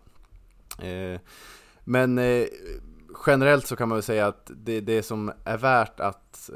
[0.79, 1.20] Eh,
[1.85, 2.20] men
[3.27, 6.51] generellt så kan man väl säga att det, det som är värt att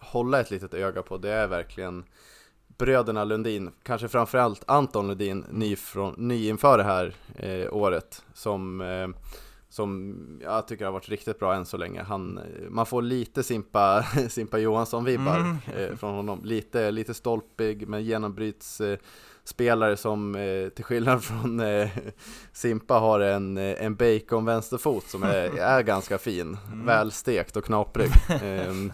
[0.00, 2.04] hålla ett litet öga på, det är verkligen
[2.78, 8.80] bröderna Lundin, kanske framförallt Anton Lundin, ny, från, ny inför det här eh, året, som,
[8.80, 9.08] eh,
[9.68, 12.02] som jag tycker har varit riktigt bra än så länge.
[12.02, 15.56] Han, man får lite Simpa, Simpa Johansson-vibbar mm.
[15.76, 16.40] eh, från honom.
[16.44, 18.98] Lite, lite stolpig, men genombryts eh,
[19.48, 21.88] spelare som eh, till skillnad från eh,
[22.52, 26.86] Simpa har en, eh, en bacon vänsterfot som är, är ganska fin, mm.
[26.86, 28.10] välstekt och knaprig.
[28.42, 28.92] Ehm,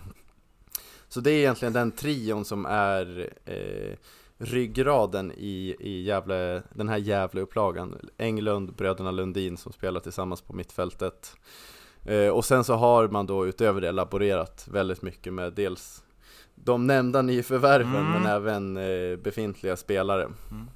[1.15, 3.97] så det är egentligen den trion som är eh,
[4.39, 8.09] ryggraden i, i Gävle, den här Gävle-upplagan.
[8.17, 11.37] Englund, bröderna Lundin som spelar tillsammans på mittfältet.
[12.05, 16.03] Eh, och sen så har man då utöver det laborerat väldigt mycket med dels
[16.55, 18.13] de nämnda nyförvärven mm.
[18.13, 20.23] men även eh, befintliga spelare.
[20.23, 20.67] Mm.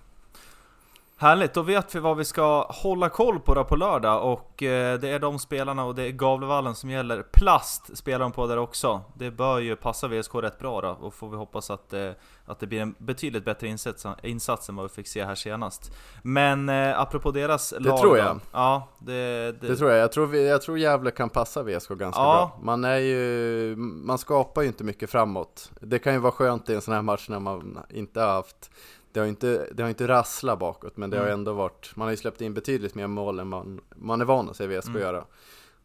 [1.20, 4.98] Härligt, då vet vi vad vi ska hålla koll på då på lördag och eh,
[4.98, 7.22] det är de spelarna och det är Gavlevallen som gäller.
[7.22, 9.02] Plast spelar de på där också.
[9.14, 12.10] Det bör ju passa VSK rätt bra då och får vi hoppas att, eh,
[12.44, 15.92] att det blir en betydligt bättre insats, insats än vad vi fick se här senast.
[16.22, 18.40] Men eh, apropå deras det lag Det tror jag.
[18.52, 19.68] ja, det, det...
[19.68, 20.00] det, tror jag.
[20.00, 22.52] Jag tror, jag tror Gävle kan passa VSK ganska ja.
[22.54, 22.64] bra.
[22.64, 25.70] Man är ju, man skapar ju inte mycket framåt.
[25.80, 28.70] Det kan ju vara skönt i en sån här match när man inte har haft
[29.18, 31.26] det har inte, det har inte rasslat bakåt, men det mm.
[31.26, 34.24] har ändå varit, man har ju släppt in betydligt mer mål än man, man är
[34.24, 35.02] van att se VSK mm.
[35.02, 35.24] göra.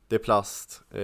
[0.08, 1.02] Det är plast, eh,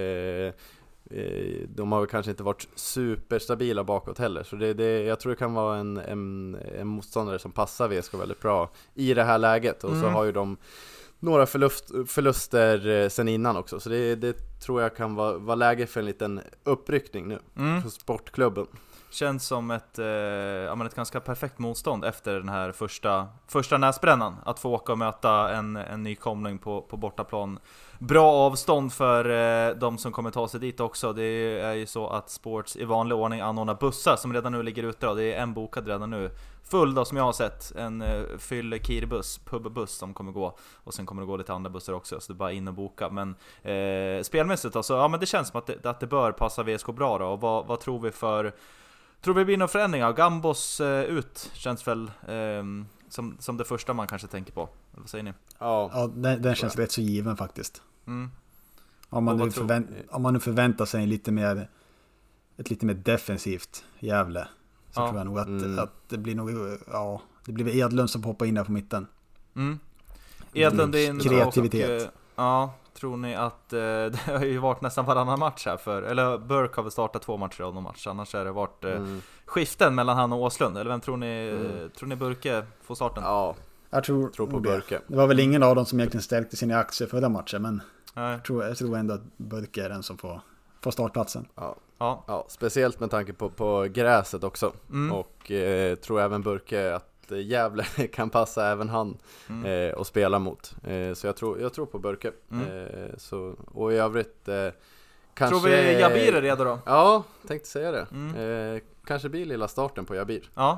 [1.19, 5.35] eh, de har kanske inte varit superstabila bakåt heller, så det, det, jag tror det
[5.35, 9.83] kan vara en, en, en motståndare som passar VSK väldigt bra i det här läget,
[9.83, 10.01] och mm.
[10.01, 10.57] så har ju de
[11.19, 15.55] några förlust, förluster eh, sen innan också, så det, det tror jag kan vara, vara
[15.55, 17.81] läge för en liten uppryckning nu mm.
[17.81, 18.67] för sportklubben.
[19.11, 23.77] Känns som ett, eh, ja, men ett ganska perfekt motstånd efter den här första, första
[23.77, 24.35] näsbrännan.
[24.45, 27.59] Att få åka och möta en, en nykomling på, på bortaplan.
[27.99, 31.13] Bra avstånd för eh, de som kommer ta sig dit också.
[31.13, 31.23] Det
[31.61, 35.07] är ju så att Sports i vanlig ordning anordnar bussar som redan nu ligger ute.
[35.07, 36.31] Och det är en bokad redan nu.
[36.63, 37.75] Full då som jag har sett.
[37.75, 40.57] En eh, fyll kirbuss, pubbuss som kommer gå.
[40.83, 42.73] Och sen kommer det gå lite andra bussar också, så det är bara in och
[42.73, 43.09] boka.
[43.09, 46.63] Men eh, spelmässigt alltså, ja men det känns som att det, att det bör passa
[46.63, 47.25] VSK bra då.
[47.25, 48.53] Och vad, vad tror vi för
[49.21, 50.13] Tror vi det blir några förändringar?
[50.13, 52.63] Gambos eh, ut känns väl eh,
[53.09, 54.69] som, som det första man kanske tänker på.
[54.91, 55.33] Vad säger ni?
[55.59, 57.81] Ja, ja den, den känns rätt så given faktiskt.
[58.07, 58.31] Mm.
[59.09, 61.69] Om man, nu förvänt, om man nu förväntar sig lite mer,
[62.57, 64.47] ett lite mer defensivt Gävle.
[64.91, 65.07] Så Ja.
[65.07, 65.79] tror jag nog att, Mm.
[65.79, 69.07] att det blir nog, ja, det blir Edlund som hoppar in där på mitten.
[69.55, 69.79] Mm.
[70.53, 71.89] Edlund in Kreativitet.
[71.89, 72.05] och...
[72.07, 73.73] eh, Ja, tror ni att...
[73.73, 76.01] eh, Det har ju varit nästan varannan match här för...
[76.01, 78.91] Eller Burke har väl startat två matcher av någon match, annars har det varit eh,
[78.91, 79.21] Mm.
[79.45, 80.77] skiften mellan han och Åslund.
[80.77, 81.89] Eller vem tror ni, Mm.
[81.89, 83.23] tror ni Burke får starten?
[83.23, 83.55] Ja,
[83.89, 84.59] Jag tror, tror på.
[84.59, 84.99] Burke.
[85.07, 87.81] Det var väl ingen av dem som egentligen stärkte sina aktier förra matchen, men
[88.13, 88.31] Nej.
[88.31, 90.41] jag tror, jag tror ändå att Burke är den som får,
[90.81, 91.45] får startplatsen.
[91.55, 91.75] Ja.
[91.97, 92.23] Ja.
[92.27, 94.71] Ja, speciellt med tanke på, på gräset också.
[94.89, 95.15] Mm.
[95.15, 99.17] Och eh, tror även Burke att eh, Gävle kan passa även han
[99.49, 99.65] Mm.
[99.89, 100.75] eh, och spela mot.
[100.83, 102.31] Eh, så jag tror, jag tror på Burke.
[102.51, 102.87] Mm.
[103.17, 104.49] Så, och i övrigt
[105.33, 105.59] kanske...
[105.59, 106.79] Tror vi Jabir är redo då?
[106.85, 108.07] Ja, tänkte säga det.
[108.11, 108.75] Mm.
[108.75, 110.49] Eh, kanske blir lilla starten på Jabir.
[110.55, 110.77] Ja.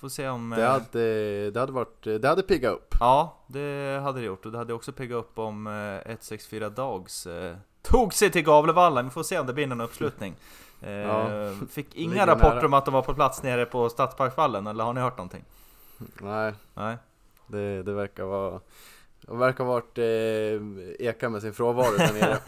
[0.00, 0.50] Får se om...
[0.50, 2.94] Det hade, det hade varit, det hade piggat upp.
[3.00, 4.46] Ja, det hade det gjort.
[4.46, 5.72] Och det hade också piggat upp om eh,
[6.10, 9.04] 164 Dogs eh, tog sig till Gavlevallen.
[9.04, 10.34] Vi får se om det blir någon uppslutning.
[10.82, 11.28] Eh, Ja.
[11.70, 12.66] Fick inga Ligger rapporter nära.
[12.66, 15.44] om att de var på plats nere på Stadsparksvallen, eller har ni hört någonting?
[15.98, 16.96] Nej, Nej?
[17.46, 18.60] det, det verkar vara
[19.26, 22.38] de verkar ha varit eh, eka med sin frånvaro där nere.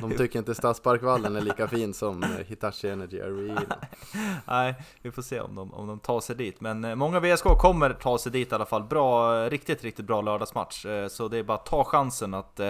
[0.00, 3.62] De tycker inte Stadsparkvallen är lika fin som eh, Hitachi Energy Arena.
[4.46, 6.60] Nej, vi får se om de, om de tar sig dit.
[6.60, 8.82] Men eh, många VSK kommer ta sig dit i alla fall.
[8.82, 10.86] Bra, riktigt, riktigt bra lördagsmatch.
[10.86, 12.60] Eh, Så det är bara att ta chansen att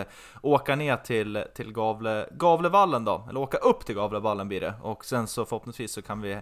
[0.42, 3.26] åka ner till, till Gavle, Gavlevallen då.
[3.28, 4.74] Eller åka upp till Gavlevallen blir det.
[4.82, 6.38] Och sen så förhoppningsvis så kan vi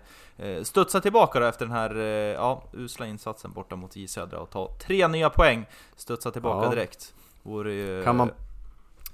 [0.63, 1.95] studsa tillbaka då efter den här
[2.35, 5.67] ja, usla insatsen borta mot J Södra och ta tre nya poäng.
[5.97, 6.71] Studsa tillbaka Ja.
[6.71, 7.15] direkt.
[7.43, 8.29] Vore ju, Kan man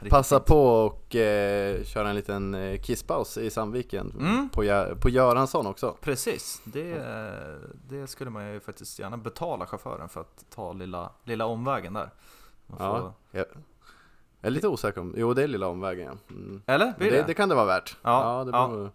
[0.03, 0.47] eh, Passa fint.
[0.47, 4.49] på och eh, köra en liten eh, kisspaus i Sandviken Mm.
[4.49, 4.63] på,
[5.01, 5.97] på Göransson också.
[6.01, 7.03] Precis, det,
[7.89, 12.11] det skulle man ju faktiskt gärna betala chauffören för att ta lilla, lilla omvägen där.
[12.69, 13.45] Får, Ja, jag,
[14.43, 16.35] är lite osäker om, jo det är lilla omvägen ja.
[16.35, 16.63] Mm.
[16.67, 16.95] Eller?
[16.99, 17.25] Det, det?
[17.27, 17.97] det kan det vara värt.
[18.03, 18.69] Ja, Ja, det ja.
[18.69, 18.91] beror,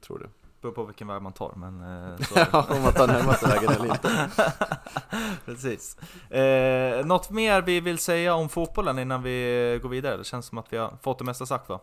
[0.00, 0.28] tror det.
[0.66, 2.14] Beror på vilken väg man tar, men eh.
[2.52, 4.30] Ja, om man tar närmaste vägen eller inte.
[5.44, 5.96] Precis.
[6.30, 10.16] Eh, något mer vi vill säga om fotbollen innan vi går vidare?
[10.16, 11.80] Det känns som att vi har fått det mesta sagt va?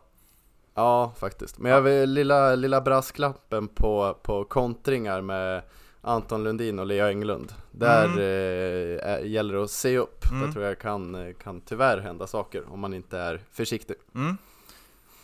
[0.76, 1.58] Ja, faktiskt.
[1.60, 5.62] Men jag vill lilla, lilla brasklappen på, på kontringar med
[6.02, 7.54] Anton Lundin och Lea Englund.
[7.72, 8.18] Där Mm.
[8.20, 10.26] eh, gäller det att se upp.
[10.32, 10.46] Mm.
[10.46, 13.96] Där tror jag kan, kan tyvärr hända saker om man inte är försiktig.
[14.16, 14.38] Mm.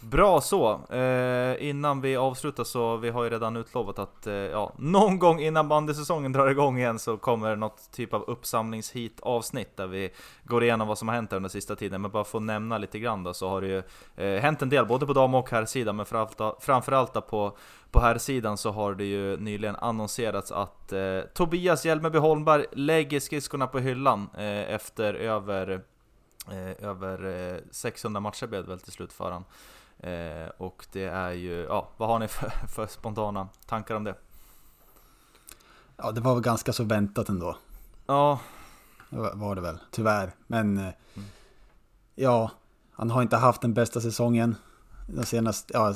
[0.01, 0.85] Bra så!
[0.89, 5.39] Eh, innan vi avslutar så, vi har ju redan utlovat att eh, ja, någon gång
[5.39, 10.09] innan bandysäsongen drar igång igen så kommer något typ av uppsamlingshit avsnitt där vi
[10.43, 12.01] går igenom vad som har hänt under sista tiden.
[12.01, 13.83] Men bara för att nämna lite grann då så har det ju
[14.25, 17.57] eh, hänt en del både på dam och herrsidan men framförallt, framförallt på,
[17.91, 23.67] på herrsidan så har det ju nyligen annonserats att eh, Tobias Hjelmeby Holmberg lägger skridskorna
[23.67, 25.81] på hyllan eh, efter över
[26.51, 29.45] Eh, över eh, 600 matcher blev det väl till slut för han.
[29.99, 34.15] Eh, och det är ju, ja, vad har ni för, för spontana tankar om det?
[35.97, 37.57] Ja, det var väl ganska så väntat ändå.
[38.07, 38.39] Ja,
[39.09, 40.31] Det var- det väl, tyvärr.
[40.47, 41.27] Men eh, Mm.
[42.15, 42.51] ja,
[42.91, 44.55] han har inte haft den bästa säsongen.
[45.07, 45.93] Den senaste, ja,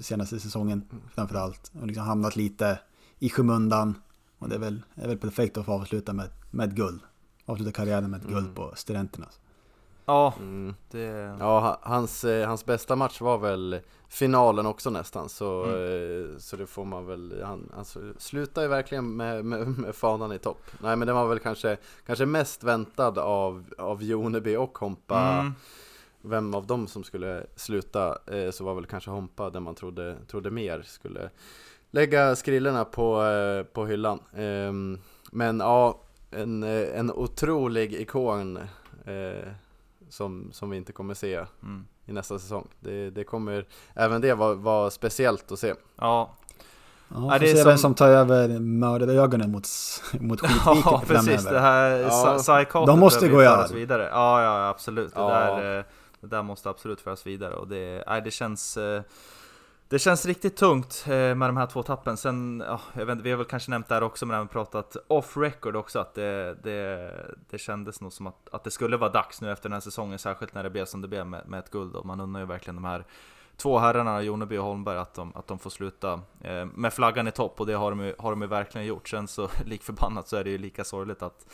[0.00, 1.72] senaste säsongen framförallt.
[1.80, 2.78] Och liksom hamnat lite
[3.18, 4.02] i skymundan.
[4.38, 7.00] Och det är väl, är väl perfekt att få avsluta med, med ett guld.
[7.46, 8.54] Avsluta karriären med ett guld Mm.
[8.54, 9.26] på studenterna.
[10.06, 10.74] Ja, Mm.
[10.90, 11.36] det...
[11.40, 16.32] Ja, ha- hans, eh, hans bästa match var väl finalen också nästan, så, Mm.
[16.32, 20.32] eh, så det får man väl, han, alltså, slutar ju verkligen med, med, med fanan
[20.32, 20.62] i topp.
[20.80, 25.54] Nej men den var väl kanske, kanske mest väntad av, av Joneby och Hompa, Mm,
[26.22, 30.16] vem av dem som skulle sluta, eh, så var väl kanske Hompa den man trodde,
[30.30, 31.30] trodde mer skulle
[31.90, 33.22] lägga skrillorna på,
[33.72, 34.18] på hyllan.
[34.36, 34.98] Ehm,
[35.32, 35.98] men ja,
[36.30, 38.56] en, en otrolig ikon
[39.04, 39.48] eh,
[40.14, 41.86] som, som vi inte kommer se mm.
[42.06, 42.68] i nästa säsong.
[42.80, 45.74] Det, det kommer, även det var, var speciellt att se.
[45.96, 46.34] Ja,
[47.08, 49.12] Ja, Ja, får det är se som- vem som tar över mördade
[49.48, 49.68] mot,
[50.20, 52.38] mot skitviken ja precis, det här Ja.
[52.38, 54.08] psykotet De måste gå föras vidare.
[54.12, 55.14] Ja, ja absolut.
[55.14, 55.28] Det, Ja.
[55.28, 55.84] Där, eh,
[56.20, 59.02] det där måste absolut föras vidare och det, nej, det känns eh,
[59.88, 62.16] det känns riktigt tungt eh, med de här två tappen.
[62.16, 64.48] Sen, ja, jag vet, inte, vi har väl kanske nämnt det här också, men även
[64.48, 67.12] pratat off record också, att det, det,
[67.50, 70.18] det kändes nog som att, att det skulle vara dags nu efter den här säsongen,
[70.18, 71.96] särskilt när det blev som det blev med, med ett guld.
[71.96, 73.04] Och man undrar ju verkligen de här
[73.56, 77.32] två herrarna, Joneby och Holmberg, att de, att de får sluta eh, med flaggan i
[77.32, 79.08] topp, och det har de, ju, har de ju verkligen gjort.
[79.08, 81.46] Sen så, lik förbannat, så är det ju lika sorgligt att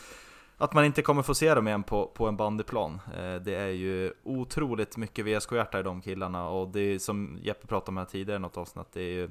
[0.61, 3.00] att man inte kommer få se dem igen på, på en bandyplan.
[3.17, 7.67] Eh, det är ju otroligt mycket VSK-hjärta i de killarna och det är som Jeppe
[7.67, 9.31] pratade om här tidigare i något avsnitt, det är ju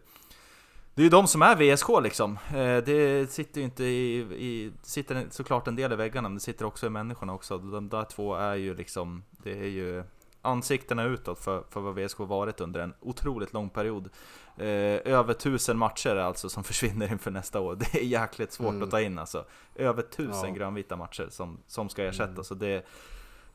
[0.94, 2.40] det är ju de som är VSK liksom.
[2.50, 6.44] Eh, det sitter ju inte i, i sitter såklart en del i väggarna, men det
[6.44, 7.58] sitter också i människorna också.
[7.58, 10.04] De där två är ju liksom, det är ju
[10.42, 14.10] ansiktena utåt för, för vad VSK varit under en otroligt lång period.
[14.58, 14.66] Eh,
[15.14, 17.76] över tusen matcher alltså som försvinner inför nästa år.
[17.76, 18.84] Det är jäkligt svårt Mm.
[18.84, 19.46] att ta in alltså.
[19.76, 20.56] Över tusen Ja.
[20.56, 22.30] grönvita matcher som, som ska ersättas.
[22.30, 22.44] Mm.
[22.44, 22.86] Så det,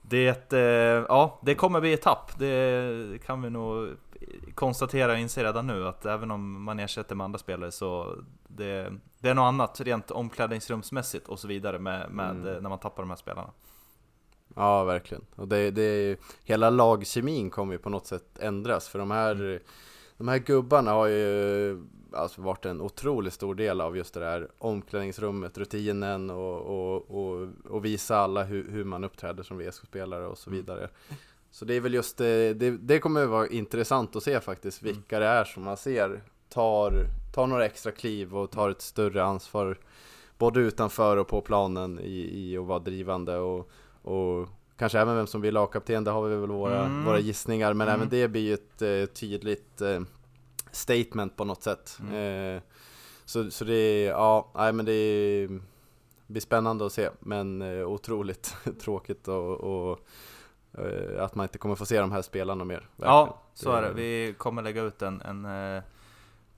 [0.03, 0.59] det, eh,
[1.09, 2.39] ja, det kommer bli ett tapp.
[2.39, 3.89] Det kan vi nog
[4.55, 8.16] konstatera och inse redan nu att även om man ersätter med andra spelare så
[8.49, 12.62] det, det är något annat rent omklädningsrumsmässigt och så vidare med, med Mm.
[12.62, 13.51] när man tappar de här spelarna.
[14.55, 15.25] Ja, verkligen.
[15.37, 19.11] Och det, det är ju, hela lagkemin kommer ju på något sätt ändras, för de
[19.11, 19.63] här,
[20.17, 21.79] de här gubbarna har ju
[22.13, 27.49] alltså varit en otroligt stor del av just det där omklädningsrummet, rutinen och, och, och,
[27.71, 30.61] och visa alla hur, hur man uppträder som VSK-spelare och så Mm.
[30.61, 30.89] vidare.
[31.51, 34.83] Så det är väl just det, det, det kommer ju vara intressant att se faktiskt
[34.83, 34.95] Mm.
[34.95, 39.25] vilka det är som man ser tar, tar några extra kliv och tar ett större
[39.25, 39.79] ansvar
[40.39, 43.71] både utanför och på planen i, i att vara drivande och,
[44.05, 47.05] och kanske även vem som blir lagkapten, där har vi väl våra, Mm.
[47.05, 48.01] våra gissningar, men Mm.
[48.01, 50.01] även det blir ju ett eh, tydligt eh,
[50.71, 51.99] statement på något sätt.
[52.01, 52.57] Mm.
[52.57, 52.63] Eh,
[53.25, 55.61] så, så det är, ja, nej men det är,
[56.27, 59.99] blir spännande att se, men eh, otroligt tråkigt och, och
[60.79, 62.75] eh, att man inte kommer få se de här spelarna mer.
[62.75, 63.11] verkligen.
[63.13, 63.93] Ja, så är det.
[63.93, 65.83] Vi kommer lägga ut en, en eh,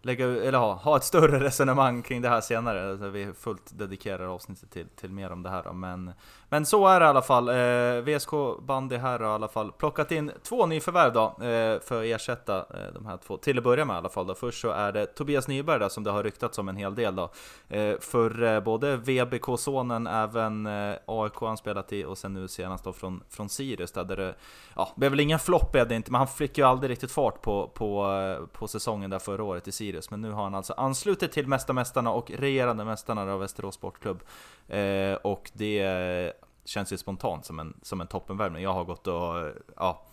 [0.07, 2.91] lägga, ut- eller ha, ha ett större resonemang kring det här senare.
[2.91, 5.73] Alltså, vi fullt dedikerar avsnittet till, till mer om det här då.
[5.73, 6.13] Men,
[6.49, 7.49] men så är det i alla fall.
[7.49, 8.31] Eh, VSK
[8.61, 12.59] Bandy här har i alla fall plockat in två nyförvärv då, eh, för att ersätta
[12.59, 13.37] eh, de här två.
[13.37, 14.35] Till att börja med i alla fall då.
[14.35, 17.17] Först så är det Tobias Nyberg där, som det har ryktats om en hel del
[17.17, 17.31] då.
[17.69, 22.49] Eh, för eh, både VBK-sonen, även eh, AIK har han spelat i och sen nu
[22.49, 24.35] senast då från, från Sirius där, där det
[24.77, 27.43] ja, det blev väl ingen flopp det inte, men han fick ju aldrig riktigt fart
[27.43, 29.96] på, på, eh, på säsongen där förra året i Sirius.
[30.11, 34.23] Men nu har han alltså anslutit till Mästarmästarna och regerande mästarna av Västerås Sportklubb.
[34.69, 36.33] Eh, och det
[36.65, 38.63] känns ju spontant som en, som en toppenvärvning.
[38.63, 40.05] Jag har gått och, ja,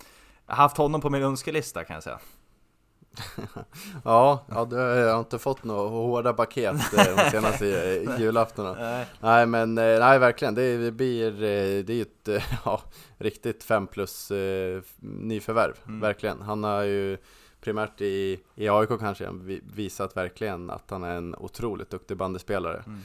[0.45, 2.19] haft honom på min önskelista kan jag säga.
[4.03, 7.65] Ja, ja du har inte fått några hårda paket eh, de senaste
[8.19, 8.75] julaftonen.
[8.79, 9.05] Nej.
[9.19, 12.81] Nej men, eh, nej verkligen, det, blir, eh, det är ett ja,
[13.17, 14.31] riktigt 5 plus
[14.99, 15.99] nyförvärv, Mm.
[15.99, 16.41] verkligen.
[16.41, 17.17] Han har ju
[17.63, 22.83] primärt i, i AIK kanske vi- visat verkligen att han är en otroligt duktig bandespelare.
[22.87, 22.99] Mm.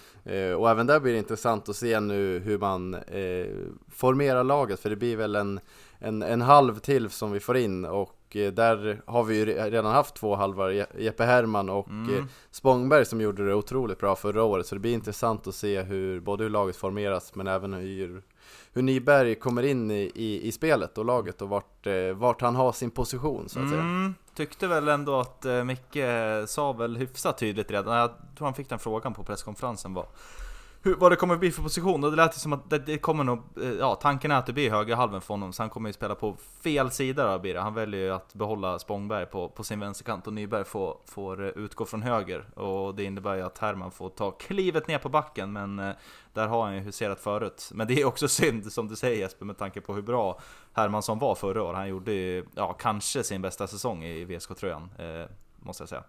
[0.51, 3.47] Eh, och även där blir det intressant att se nu hur man eh,
[3.89, 5.61] formerar laget, för det blir väl en,
[5.99, 9.71] en, en halv till som vi får in och eh, där har vi ju re-
[9.71, 12.15] redan haft två halvar, Je- Jeppe Herman och Mm.
[12.15, 15.83] eh, Spångberg som gjorde det otroligt bra förra året, så det blir intressant att se
[15.83, 18.23] hur, både hur laget formeras men även hur,
[18.73, 22.57] hur Nyberg kommer in i, i, i spelet och laget och vart, eh, vart han
[22.57, 23.83] har sin position så att säga.
[24.39, 26.05] Tyckte väl ändå att eh, Micke
[26.47, 30.07] sa väl hyfsat tydligt redan, jag tror han fick den frågan på presskonferensen var
[30.83, 32.99] hur, vad det kommer bli för position, och det lät ju som att det, det
[32.99, 35.89] kommer nog, eh, ja tanken är att det blir högerhalven för honom, så han kommer
[35.89, 37.61] ju spela på fel sida då blir det.
[37.61, 41.49] Han väljer ju att behålla Spångberg på, på sin vänsterkant och Nyberg får, får eh,
[41.49, 42.59] utgå från höger.
[42.59, 45.95] Och det innebär ju att Herman får ta klivet ner på backen, men eh,
[46.33, 47.71] där har han ju huserat förut.
[47.75, 50.41] Men det är också synd, som du säger Jesper, med tanke på hur bra
[50.73, 51.77] Hermansson var förra året.
[51.77, 56.05] Han gjorde ju, ja kanske sin bästa säsong i VSK-tröjan, eh, måste jag säga.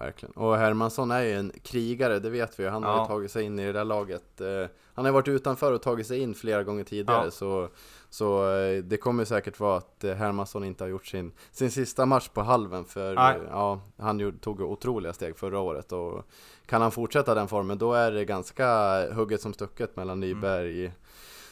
[0.00, 0.32] Verkligen.
[0.32, 2.68] Och Hermansson är ju en krigare, det vet vi ju.
[2.68, 3.02] Han har Ja.
[3.02, 4.40] ju tagit sig in i det där laget.
[4.40, 7.30] Eh, Han har varit utanför och tagit sig in flera gånger tidigare, Ja.
[7.30, 7.68] så,
[8.10, 12.06] så eh, det kommer säkert vara att eh, Hermansson inte har gjort sin, sin sista
[12.06, 13.38] match på halven, för Nej.
[13.50, 15.92] ja, han tog otroliga steg förra året.
[15.92, 16.24] Och
[16.66, 18.66] kan han fortsätta den formen, då är det ganska
[19.14, 20.92] hugget som stucket mellan Nyberg,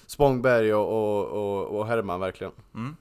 [0.06, 2.52] Spångberg och, och, och, och Herman verkligen.
[2.74, 2.96] Mm.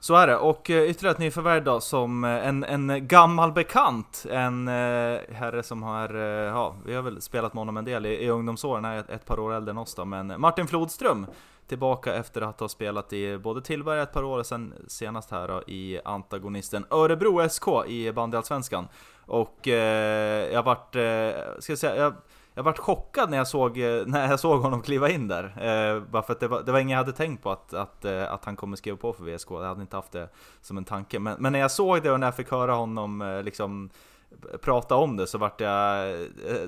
[0.00, 4.26] Så är det, och eh, ytterligare ett nyförvärv då som eh, en, en gammal bekant,
[4.30, 8.24] en eh, herre som har, ja, vi har väl spelat med honom en del i,
[8.24, 11.26] i ungdomsåren, han är ett, ett par år äldre än oss då, men Martin Flodström
[11.68, 15.48] tillbaka efter att ha spelat i både Tillberga ett par år och sen senast här
[15.48, 18.88] då, i antagonisten Örebro SK i bandyallsvenskan.
[19.26, 22.14] Och eh, jag vart, eh, ska jag säga, jag,
[22.58, 25.44] jag vart chockad när jag såg, eh, när jag såg honom kliva in där.
[25.44, 28.04] Eh, bara för att det var, det var inget jag hade tänkt på att, att,
[28.04, 29.50] eh, att han kommer skriva på för VSK.
[29.50, 30.28] Jag hade inte haft det
[30.60, 31.18] som en tanke.
[31.18, 33.90] Men, men när jag såg det och när jag fick höra honom eh, liksom
[34.62, 36.26] prata om det så vart jag, eh,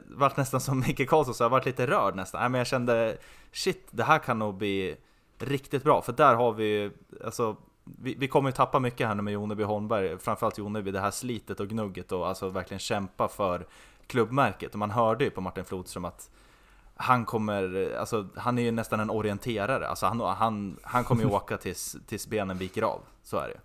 [0.08, 2.42] vart nästan som Micke Karlsson så jag vart lite rörd nästan.
[2.42, 3.16] Äh, men jag kände
[3.52, 4.96] shit, det här kan nog bli
[5.38, 6.02] riktigt bra.
[6.02, 6.90] För där har vi,
[7.24, 11.00] alltså vi, vi kommer ju tappa mycket här nu med Joneby Holmberg, framförallt Joneby, det
[11.00, 13.66] här slitet och gnugget och alltså verkligen kämpa för
[14.10, 14.72] klubbmärket.
[14.72, 16.30] Och man hörde ju på Martin Flodström att
[16.96, 21.28] han kommer, alltså han är ju nästan en orienterare, alltså han, han, han kommer ju
[21.30, 23.60] åka tills, tills benen viker av, så är det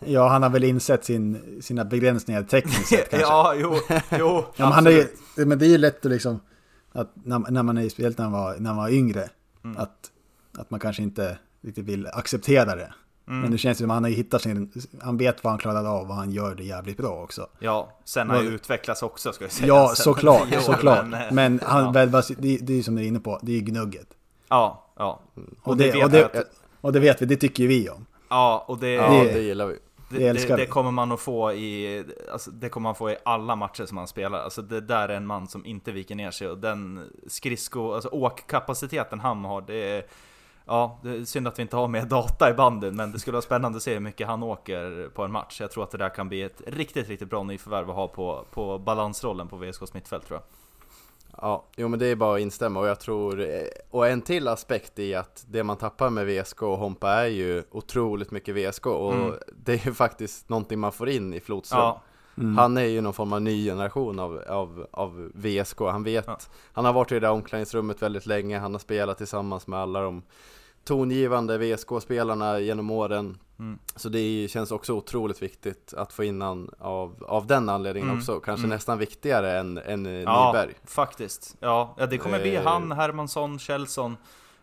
[0.12, 3.28] Ja, han har väl insett sin, sina begränsningar tekniskt sett kanske.
[3.28, 3.76] Ja, jo,
[4.18, 6.40] jo, Ja, men, han är, men det är ju lätt att liksom,
[6.92, 9.28] att när, när man är speciellt när man var, när man var yngre,
[9.64, 9.76] Mm.
[9.76, 10.10] att,
[10.58, 12.94] att man kanske inte riktigt vill acceptera det.
[13.32, 14.72] Men det känns som att han har hittat sin,
[15.02, 17.46] han vet vad han klarar av och han gör det jävligt bra också.
[17.58, 19.68] Ja, sen har ju utvecklats också ska jag säga.
[19.68, 21.06] Ja, Sen såklart, år, såklart.
[21.06, 21.90] men, Men han, ja.
[21.90, 24.08] väl, det, det är ju som du är inne på, det är gnugget.
[24.48, 25.20] Ja, ja.
[25.62, 26.44] Och det, vet och, det, jag.
[26.80, 28.06] och det vet vi, det tycker ju vi om.
[28.28, 29.78] Ja, och det, Ja, Det- det gillar vi.
[30.10, 33.16] det, det det, det kommer man att få i, alltså, det kommer man få i
[33.24, 34.38] alla matcher som han spelar.
[34.38, 38.08] Alltså det där är en man som inte viker ner sig och den skridsko, alltså
[38.08, 40.02] åkkapaciteten han har, det är
[40.66, 43.32] Ja, det är synd att vi inte har mer data i banden, men det skulle
[43.32, 45.60] vara spännande att se hur mycket han åker på en match.
[45.60, 48.44] Jag tror att det där kan bli ett riktigt, riktigt bra nyförvärv att ha på,
[48.50, 50.44] på balansrollen på VSKs mittfält tror jag.
[51.42, 53.46] Ja, jo men det är bara att instämma och jag tror, eh,
[53.90, 57.62] och en till aspekt i att det man tappar med VSK och Hompa är ju
[57.70, 59.34] otroligt mycket VSK och Mm.
[59.52, 61.80] det är ju faktiskt någonting man får in i Flodström.
[61.80, 62.02] Ja,
[62.38, 62.58] Mm.
[62.58, 66.38] Han är ju någon form av ny generation av, av, av VSK, han vet, Ja.
[66.72, 70.00] han har varit i det där omklädningsrummet väldigt länge, han har spelat tillsammans med alla
[70.00, 70.22] de
[70.84, 73.38] tongivande VSK-spelarna genom åren.
[73.58, 73.78] Mm.
[73.96, 78.08] Så det är- känns också otroligt viktigt att få in han av, av den anledningen
[78.08, 78.74] Mm, också, kanske mm.
[78.76, 80.74] nästan viktigare än, än eh, Ja, Nyberg.
[80.84, 81.56] faktiskt.
[81.60, 82.62] Ja, ja, det kommer bli Eh.
[82.64, 84.16] han, Hermansson, Kjellson.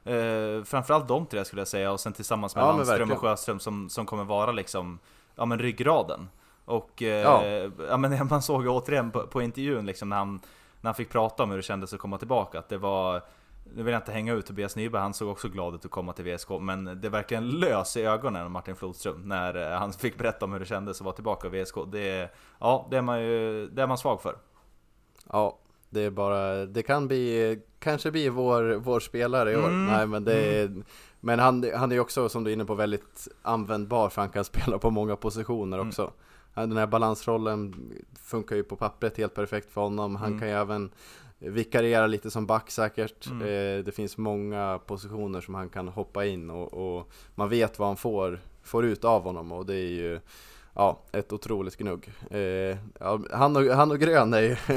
[0.03, 3.17] Eh, framförallt de tre skulle jag säga, och sen tillsammans med Ja, Landström och.
[3.17, 4.99] Sjöström som, som kommer vara liksom,
[5.35, 6.29] ja men ryggraden.
[6.67, 7.43] Och eh, Ja.
[7.89, 7.97] ja.
[7.97, 10.33] men man såg återigen på, på intervjun liksom när han,
[10.81, 13.21] när han fick prata om hur det kändes att komma tillbaka, att det var
[13.75, 16.13] nu vill jag inte hänga ut Tobias Nyberg, han såg också glad ut att komma
[16.13, 20.45] till VSK, men det verkligen lös i ögonen Martin Flodström när eh, han fick berätta
[20.45, 21.75] om hur det kändes att vara tillbaka i VSK.
[21.91, 24.35] Det, ja, det är man ju det är man svag för.
[25.31, 25.57] Ja,
[25.89, 29.67] det är bara, det kan bli, kanske bli vår, vår spelare i år.
[29.67, 30.75] Mm, Nej men det är,
[31.19, 34.43] men han, han är också som du är inne på väldigt användbar för han kan
[34.45, 35.87] spela på många positioner Mm.
[35.87, 36.01] också.
[36.01, 36.11] Han-
[36.65, 37.73] Den här balansrollen
[38.23, 40.15] funkar ju på pappret helt perfekt för honom.
[40.15, 40.39] Han Mm.
[40.39, 40.91] kan ju även
[41.39, 43.27] vikariera lite som back säkert.
[43.27, 43.41] Mm.
[43.41, 47.87] Eh, det finns många positioner som han kan hoppa in och, och man vet vad
[47.87, 50.19] han får, får ut av honom och det är ju
[50.79, 52.09] Ja, ett otroligt gnugg.
[52.31, 52.39] Eh,
[52.99, 54.55] ja, han, och, han och Grön är ju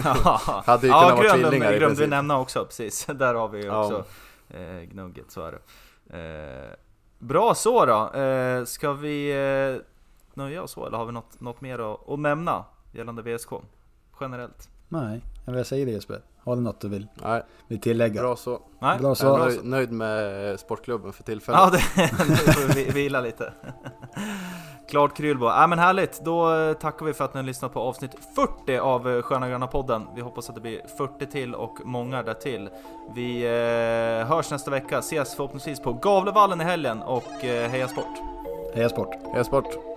[0.64, 3.06] Hade ju ja, kunnat vara Grönlund tvillingar i glömde vi nämna också, precis.
[3.14, 3.84] Där har vi ju Ja.
[3.84, 4.04] också
[4.56, 5.58] eh, gnugget, så är det.
[6.18, 6.76] Eh,
[7.18, 8.18] bra så då.
[8.20, 9.82] Eh, ska vi eh,
[10.36, 13.50] nöja oss så, eller har vi något, något mer att, att nämna gällande VSK?
[14.20, 14.68] Generellt?
[14.88, 16.20] Nej, jag säger det Jesper.
[16.44, 18.22] Har du något du vill, Nej, vill tillägga?
[18.22, 18.62] bra så.
[18.78, 18.98] Nej?
[18.98, 19.34] Bra Jag så.
[19.36, 21.60] är nöjd, nöjd med eh, sportklubben för tillfället.
[21.60, 23.52] Ja, det, nu får vi vila lite.
[24.88, 25.46] Klart Krylbo.
[25.46, 28.78] Ja men härligt, då eh, tackar vi för att ni har lyssnat på avsnitt 40
[28.78, 30.06] av eh, Sköna Gröna podden.
[30.14, 32.70] Vi hoppas att det blir 40 till och många därtill.
[33.14, 38.18] Vi eh, hörs nästa vecka, ses förhoppningsvis på Gavlevallen i helgen och eh, heja sport!
[38.74, 39.14] Heja sport!
[39.32, 39.89] Heja sport!